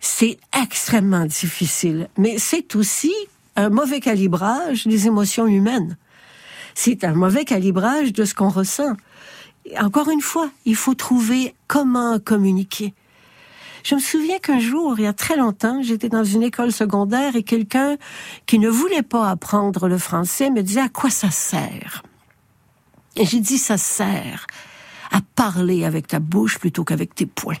[0.00, 3.12] C'est extrêmement difficile, mais c'est aussi
[3.56, 5.96] un mauvais calibrage des émotions humaines.
[6.74, 8.94] C'est un mauvais calibrage de ce qu'on ressent.
[9.78, 12.94] Encore une fois, il faut trouver comment communiquer.
[13.82, 17.36] Je me souviens qu'un jour, il y a très longtemps, j'étais dans une école secondaire
[17.36, 17.96] et quelqu'un
[18.46, 22.02] qui ne voulait pas apprendre le français me disait à quoi ça sert.
[23.16, 24.46] Et j'ai dit ça sert
[25.10, 27.56] à parler avec ta bouche plutôt qu'avec tes poings.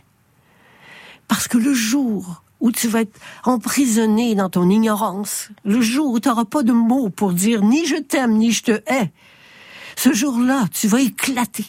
[1.28, 6.20] Parce que le jour où tu vas être emprisonné dans ton ignorance, le jour où
[6.20, 9.12] tu n'auras pas de mots pour dire ni je t'aime ni je te hais,
[9.96, 11.66] ce jour-là, tu vas éclater.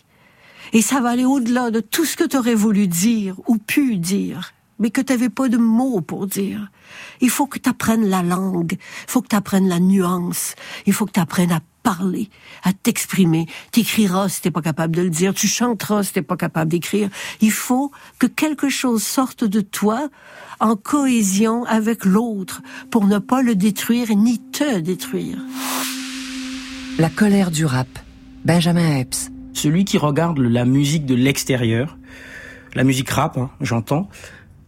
[0.74, 3.98] Et ça va aller au-delà de tout ce que tu aurais voulu dire ou pu
[3.98, 6.72] dire, mais que tu n'avais pas de mots pour dire.
[7.20, 10.56] Il faut que tu apprennes la langue, il faut que tu apprennes la nuance,
[10.86, 12.30] il faut que tu apprennes à parler,
[12.64, 13.48] à t'exprimer.
[13.72, 17.10] T'écriras si t'es pas capable de le dire, tu chanteras si t'es pas capable d'écrire.
[17.42, 20.10] Il faut que quelque chose sorte de toi
[20.60, 25.38] en cohésion avec l'autre pour ne pas le détruire ni te détruire.
[26.98, 27.88] La colère du rap.
[28.46, 29.32] Benjamin Epps.
[29.54, 31.98] Celui qui regarde la musique de l'extérieur,
[32.74, 34.10] la musique rap, hein, j'entends,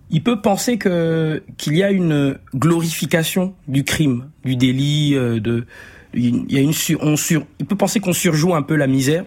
[0.10, 5.66] il peut penser que qu'il y a une glorification du crime, du délit, euh, de
[6.14, 8.86] il y a une sur, on sur, il peut penser qu'on surjoue un peu la
[8.86, 9.26] misère.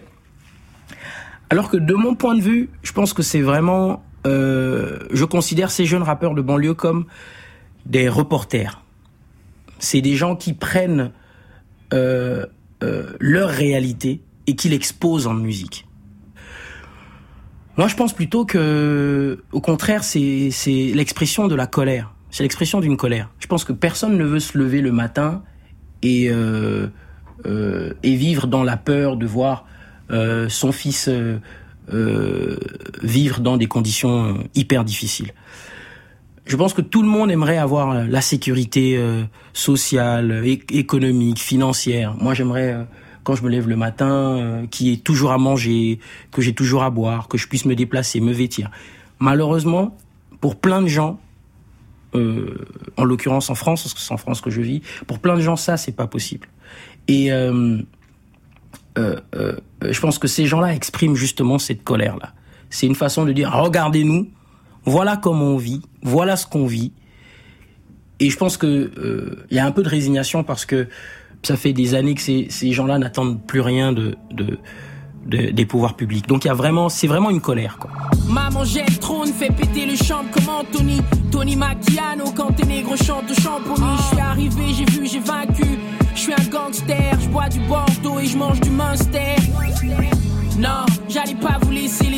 [1.49, 5.71] Alors que de mon point de vue, je pense que c'est vraiment, euh, je considère
[5.71, 7.05] ces jeunes rappeurs de banlieue comme
[7.85, 8.83] des reporters.
[9.79, 11.11] C'est des gens qui prennent
[11.93, 12.45] euh,
[13.19, 15.85] leur réalité et qui l'exposent en musique.
[17.77, 20.51] Moi, je pense plutôt que, au contraire, c'est
[20.95, 22.13] l'expression de la colère.
[22.31, 23.29] C'est l'expression d'une colère.
[23.39, 25.43] Je pense que personne ne veut se lever le matin
[26.01, 26.87] et euh,
[27.45, 29.65] euh, et vivre dans la peur de voir
[30.09, 31.09] euh, son fils
[33.01, 35.31] vivre dans des conditions hyper difficiles.
[36.45, 38.99] Je pense que tout le monde aimerait avoir la sécurité
[39.53, 42.15] sociale, économique, financière.
[42.19, 42.85] Moi, j'aimerais
[43.27, 45.99] quand je me lève le matin, euh, qu'il y ait toujours à manger,
[46.31, 48.71] que j'ai toujours à boire, que je puisse me déplacer, me vêtir.
[49.19, 49.97] Malheureusement,
[50.39, 51.19] pour plein de gens,
[52.15, 52.65] euh,
[52.95, 55.41] en l'occurrence en France, parce que c'est en France que je vis, pour plein de
[55.41, 56.47] gens, ça, c'est pas possible.
[57.09, 57.83] Et euh
[58.97, 62.33] je pense que ces gens-là expriment justement cette colère-là.
[62.71, 64.27] C'est une façon de dire, regardez-nous,
[64.85, 66.93] voilà comment on vit, voilà ce qu'on vit.
[68.19, 70.87] Et je pense que il y a un peu de résignation parce que
[71.43, 74.57] ça fait des années que ces, ces gens-là n'attendent plus rien de, de,
[75.25, 76.27] de, des pouvoirs publics.
[76.27, 77.77] Donc il y a vraiment, c'est vraiment une colère.
[77.79, 77.91] Quoi.
[78.29, 81.01] Maman le trône, fait péter le champ comme Anthony.
[81.31, 83.97] Tony Macchiano, quand tes négros chantent champomis.
[83.97, 85.65] Je suis arrivé, j'ai vu, j'ai vaincu.
[86.15, 89.35] Je suis un gangster, je bois du Bordeaux et je mange du Munster.
[90.57, 92.16] Non, j'allais pas vous laisser les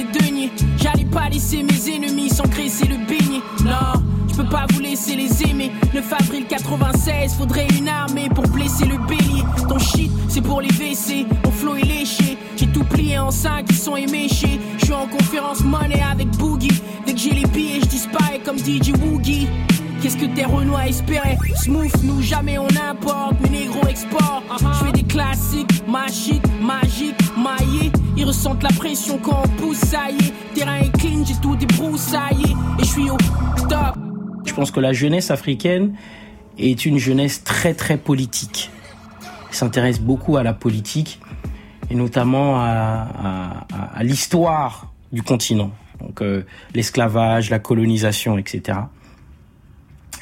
[1.12, 3.42] pas laisser mes ennemis s'encresser le beignet.
[3.64, 4.10] Non
[4.44, 5.72] peux pas vous laisser les aimer.
[5.94, 9.44] 9 avril 96, faudrait une armée pour blesser le bélier.
[9.68, 12.38] Ton shit, c'est pour les WC, mon flow est léché.
[12.56, 14.60] J'ai tout plié en 5 qui sont éméchés.
[14.78, 16.82] Je suis en conférence money avec Boogie.
[17.06, 19.48] Dès que j'ai les billets, je disparais comme DJ Woogie.
[20.02, 24.44] Qu'est-ce que tes Renois espéraient Smooth, nous jamais on importe, mes négros export.
[24.58, 27.92] Je fais des classiques, ma shit, magique, maillé.
[28.16, 30.34] Ils ressentent la pression quand on pousse, ça y est.
[30.56, 32.56] Terrain est clean, j'ai tout débroussaillé.
[32.80, 33.18] Et je suis au
[33.68, 33.98] top.
[34.46, 35.96] Je pense que la jeunesse africaine
[36.58, 38.72] est une jeunesse très très politique.
[39.50, 41.20] Elle s'intéresse beaucoup à la politique
[41.90, 43.66] et notamment à,
[44.02, 45.72] l'histoire du continent.
[46.00, 48.80] Donc euh, l'esclavage, la colonisation, etc.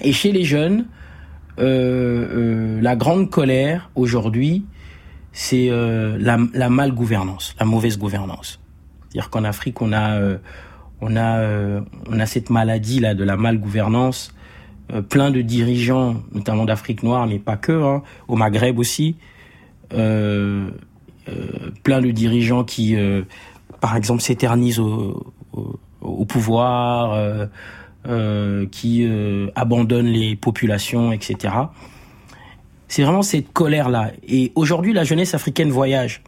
[0.01, 0.85] Et chez les jeunes,
[1.59, 4.65] euh, euh, la grande colère aujourd'hui,
[5.31, 8.59] c'est la, la malgouvernance, la mauvaise gouvernance.
[9.09, 10.19] C'est-à-dire qu'en Afrique, on a
[11.01, 14.33] on a euh, on a cette maladie là de la malgouvernance
[14.91, 19.15] euh, plein de dirigeants notamment d'Afrique noire mais pas que hein, au Maghreb aussi
[19.93, 20.69] euh,
[21.83, 22.95] plein de dirigeants qui
[23.81, 25.33] par exemple s'éternisent au,
[26.01, 27.47] au, pouvoir
[28.71, 29.09] qui
[29.55, 31.67] abandonnent les populations etc
[32.87, 36.21] c'est vraiment cette colère là et aujourd'hui la jeunesse africaine voyage.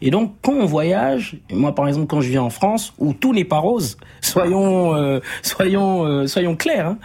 [0.00, 3.32] Et donc, quand on voyage, moi par exemple, quand je viens en France, où tout
[3.32, 6.98] n'est pas rose, soyons, euh, soyons, euh, soyons clairs, hein,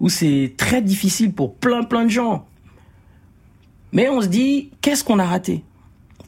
[0.00, 2.46] où c'est très difficile pour plein, plein de gens.
[3.92, 5.64] Mais on se dit, qu'est-ce qu'on a raté?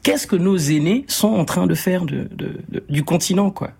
[0.01, 3.71] Qu'est-ce que nos aînés sont en train de faire du continent, quoi?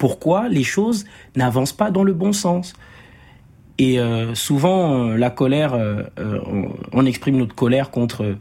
[0.00, 1.04] Pourquoi les choses
[1.36, 2.72] n'avancent pas dans le bon sens
[3.76, 5.78] Et euh, souvent, la colère,
[6.92, 8.36] on, exprime notre colère contre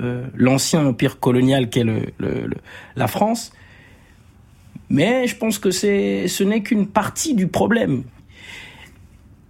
[0.00, 2.02] euh, l'ancien empire colonial qu'est le,
[2.96, 3.52] la France.
[4.88, 8.02] Mais je pense que ce n'est qu'une partie du problème.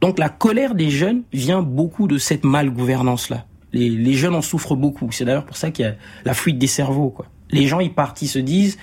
[0.03, 3.47] Donc la colère des jeunes vient beaucoup de cette malgouvernance-là.
[3.73, 5.11] Les, les jeunes en souffrent beaucoup.
[5.13, 5.95] C'est d'ailleurs pour ça qu'il y a
[6.27, 7.09] la fuite des cerveaux.
[7.09, 7.27] Quoi.
[7.51, 8.77] Les gens, ils partent, ils se disent,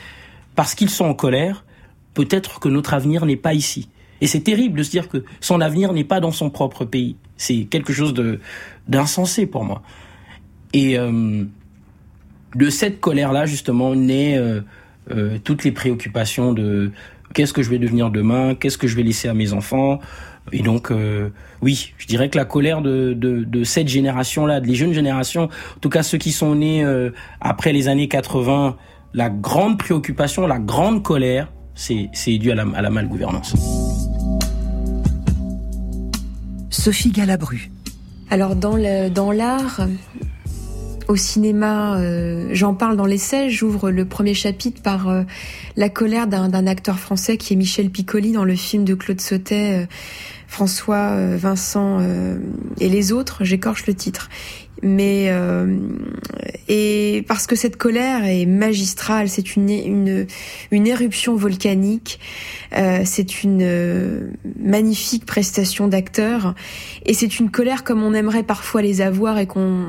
[0.55, 1.63] parce qu'ils sont en colère,
[2.13, 3.89] peut-être que notre avenir n'est pas ici.
[4.21, 7.15] Et c'est terrible de se dire que son avenir n'est pas dans son propre pays.
[7.37, 8.39] C'est quelque chose de
[8.87, 9.81] d'insensé pour moi.
[10.73, 11.43] Et euh,
[12.55, 14.61] de cette colère-là, justement, naît euh,
[15.11, 16.91] euh, toutes les préoccupations de
[17.33, 19.99] qu'est-ce que je vais devenir demain, qu'est-ce que je vais laisser à mes enfants.
[20.51, 21.29] Et donc, euh,
[21.61, 25.79] oui, je dirais que la colère de, de, de cette génération-là, des jeunes générations, en
[25.79, 26.85] tout cas ceux qui sont nés
[27.39, 28.75] après les années 80,
[29.13, 33.55] la grande préoccupation, la grande colère, c'est dû à la, à la malgouvernance.
[36.69, 37.71] Sophie Galabru.
[38.29, 39.31] Alors dans l'art, dans
[41.11, 45.23] au cinéma, euh, j'en parle dans l'essai, j'ouvre le premier chapitre par euh,
[45.75, 49.81] la colère d'un acteur français qui est Michel Piccoli dans le film de Claude Sautet,
[49.81, 49.85] euh,
[50.47, 52.01] François, Vincent
[52.81, 54.29] et les autres, j'écorche le titre
[54.81, 55.77] mais euh,
[56.67, 60.27] et parce que cette colère est magistrale, c'est une, une
[60.71, 62.19] une éruption volcanique,
[62.75, 66.55] euh, c'est une euh, magnifique prestation d'acteur
[67.05, 69.85] et c'est une colère comme on aimerait parfois les avoir et qu'on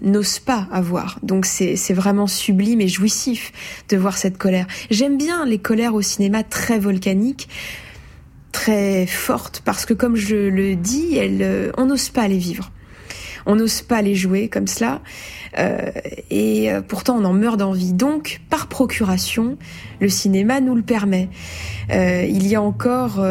[0.00, 1.18] n'ose pas avoir.
[1.22, 3.52] Donc c'est c'est vraiment sublime et jouissif
[3.90, 4.66] de voir cette colère.
[4.90, 7.48] J'aime bien les colères au cinéma très volcaniques
[8.50, 12.70] très fortes parce que comme je le dis, elles, on n'ose pas les vivre
[13.46, 15.00] On n'ose pas les jouer comme cela.
[16.30, 17.92] et pourtant, on en meurt d'envie.
[17.92, 19.58] Donc, par procuration,
[20.00, 21.28] le cinéma nous le permet.
[21.90, 23.24] il y a encore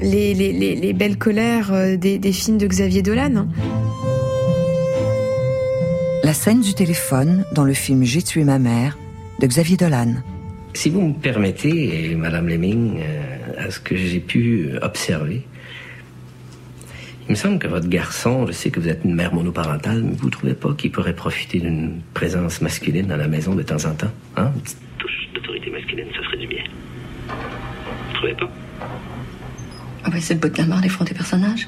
[0.00, 3.48] les, les, les, belles colères des, des films de Xavier Dolan.
[6.26, 8.98] La scène du téléphone dans le film J'ai tué ma mère
[9.38, 10.14] de Xavier Dolan.
[10.74, 15.42] Si vous me permettez, Madame Lemming, euh, à ce que j'ai pu observer,
[17.28, 20.14] il me semble que votre garçon, je sais que vous êtes une mère monoparentale, mais
[20.14, 23.84] vous ne trouvez pas qu'il pourrait profiter d'une présence masculine dans la maison de temps
[23.84, 24.12] en temps?
[24.36, 24.52] Hein?
[24.54, 26.62] Une petite touche d'autorité masculine, ça ferait du bien.
[27.28, 28.50] Vous trouvez pas?
[30.04, 31.66] Ah ben, c'est le bout de la mort des fronts des personnages.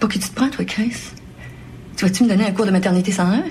[0.00, 1.12] Pour qui tu te prends, toi, Chris?
[1.96, 3.42] Tu vas-tu me donner un cours de maternité 101?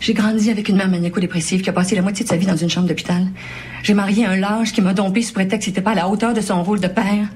[0.00, 2.56] J'ai grandi avec une mère maniaco-dépressive qui a passé la moitié de sa vie dans
[2.56, 3.26] une chambre d'hôpital.
[3.82, 6.34] J'ai marié un lâche qui m'a dompé sous prétexte qu'il n'était pas à la hauteur
[6.34, 7.28] de son rôle de père.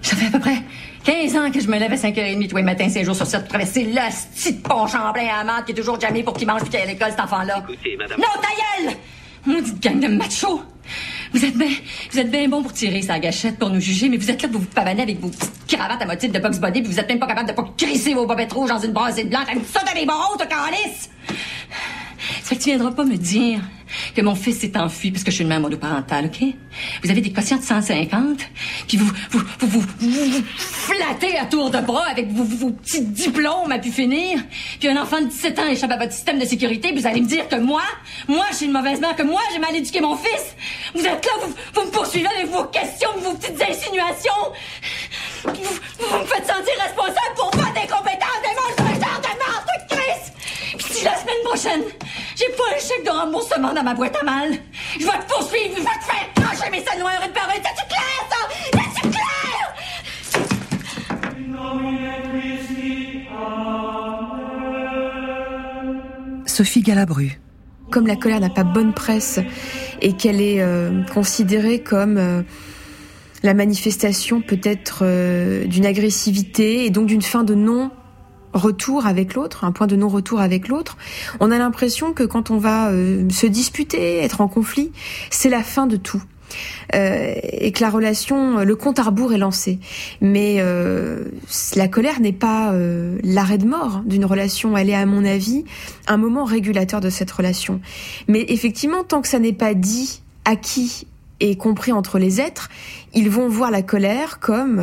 [0.00, 0.58] Ça fait à peu près
[1.04, 3.40] 15 ans que je me lève à 5h30 tous les matins, 5 jours sur 7
[3.40, 6.62] pour traverser le petit pont Champlain à Amande qui est toujours jamais pour qu'il mange
[6.62, 7.64] puis qu'il à l'école, cet enfant-là.
[7.68, 8.18] Écoutez, madame.
[8.18, 8.96] Non, ta gueule!
[9.46, 10.62] Maudite gang de machos!
[11.32, 11.68] Vous êtes bien,
[12.10, 14.48] vous êtes bien bon pour tirer sa gâchette pour nous juger, mais vous êtes là
[14.48, 17.08] pour vous pavaner avec vos petites cravates à motif de box body, puis vous êtes
[17.08, 19.46] même pas capable de pas crisser vos bobettes rouges dans une brassée blanche.
[19.70, 21.10] Ça de des barreaux, calice!
[22.48, 23.60] Fait que tu viendras pas me dire
[24.16, 26.48] que mon fils s'est enfui parce que je suis une mère monoparentale, OK?
[27.04, 28.38] Vous avez des quotients de 150,
[28.86, 33.02] puis vous vous, vous, vous, vous, flattez à tour de bras avec vos, vos, petits
[33.02, 34.40] diplômes à pu finir,
[34.80, 37.26] puis un enfant de 17 ans échappe à votre système de sécurité, vous allez me
[37.26, 37.82] dire que moi,
[38.28, 40.56] moi, je suis une mauvaise mère, que moi, j'ai mal éduqué mon fils.
[40.94, 44.32] Vous êtes là, vous, vous me poursuivez avec vos questions, vos petites insinuations.
[45.44, 48.88] Vous, vous me faites sentir responsable pour pas d'incompétence, des monstres
[50.76, 51.82] Puis si la semaine prochaine,
[52.36, 54.52] j'ai pas un chèque de remboursement dans ma boîte à mal,
[54.98, 57.54] je vais te poursuivre, je vais te faire trancher mes noires et de parole.
[57.54, 58.36] C'est-tu clair, ça?
[58.72, 59.28] C'est-tu clair?
[66.46, 67.38] Sophie Galabru.
[67.90, 69.40] Comme la colère n'a pas bonne presse
[70.02, 72.42] et qu'elle est euh, considérée comme euh,
[73.42, 77.90] la manifestation peut-être euh, d'une agressivité et donc d'une fin de non
[78.58, 80.96] retour avec l'autre, un point de non-retour avec l'autre,
[81.40, 84.92] on a l'impression que quand on va euh, se disputer, être en conflit,
[85.30, 86.22] c'est la fin de tout.
[86.94, 89.78] Euh, et que la relation, le compte à rebours est lancé.
[90.22, 91.24] Mais euh,
[91.76, 92.72] la colère n'est pas
[93.22, 94.76] l'arrêt de mort d'une relation.
[94.76, 95.64] Elle est, à mon avis,
[96.06, 97.80] un moment régulateur de cette relation.
[98.28, 101.06] Mais effectivement, tant que ça n'est pas dit, acquis
[101.40, 102.70] et compris entre les êtres,
[103.14, 104.82] ils vont voir la colère comme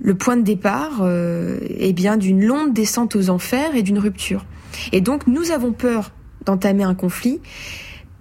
[0.00, 4.44] le point de départ euh, eh bien d'une longue descente aux enfers et d'une rupture.
[4.92, 6.12] Et donc nous avons peur
[6.44, 7.40] d'entamer un conflit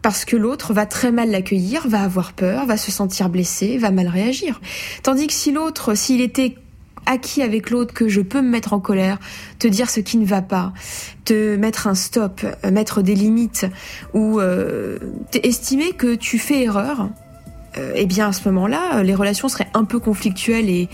[0.02, 3.92] parce que l'autre va très mal l'accueillir, va avoir peur, va se sentir blessé, va
[3.92, 4.62] mal réagir.
[5.04, 6.56] Tandis que si l'autre, s'il était
[7.06, 9.18] acquis avec l'autre que je peux me mettre en colère,
[9.60, 10.74] te dire ce qui ne va pas,
[11.26, 13.66] te mettre un stop, euh, mettre des limites
[14.14, 15.00] ou euh,
[15.44, 17.10] estimer que tu fais erreur,
[17.78, 20.90] euh, eh bien à ce moment-là, les relations seraient un peu conflictuelles et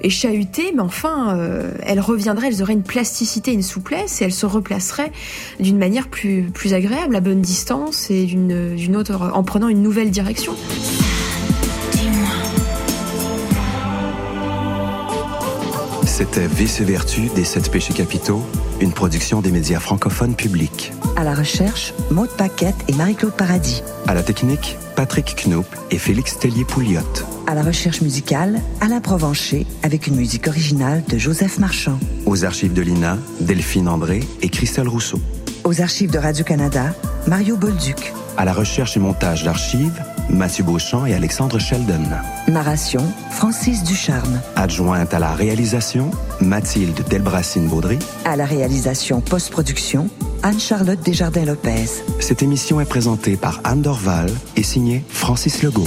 [0.00, 4.32] et chahutées, mais enfin, euh, elles reviendraient, elles auraient une plasticité, une souplesse, et elles
[4.32, 5.12] se replaceraient
[5.60, 10.10] d'une manière plus, plus agréable, à bonne distance, et d'une, autre, en prenant une nouvelle
[10.10, 10.54] direction.
[16.16, 18.42] C'était Vice et Vertu des sept péchés capitaux,
[18.80, 20.94] une production des médias francophones publics.
[21.14, 23.82] À la recherche, Maude Paquette et Marie-Claude Paradis.
[24.06, 27.02] À la technique, Patrick Knoop et Félix Tellier-Pouliot.
[27.46, 31.98] À la recherche musicale, Alain Provencher avec une musique originale de Joseph Marchand.
[32.24, 35.20] Aux archives de l'INA, Delphine André et Christelle Rousseau.
[35.64, 36.94] Aux archives de Radio-Canada,
[37.26, 38.14] Mario Bolduc.
[38.38, 42.02] À la recherche et montage d'archives, Mathieu Beauchamp et Alexandre Sheldon.
[42.48, 44.40] Narration, Francis Ducharme.
[44.56, 46.10] Adjointe à la réalisation,
[46.40, 47.98] Mathilde Delbracine-Baudry.
[48.24, 50.08] À la réalisation post-production,
[50.42, 52.02] Anne-Charlotte Desjardins-Lopez.
[52.20, 55.84] Cette émission est présentée par Anne Dorval et signée Francis Legault.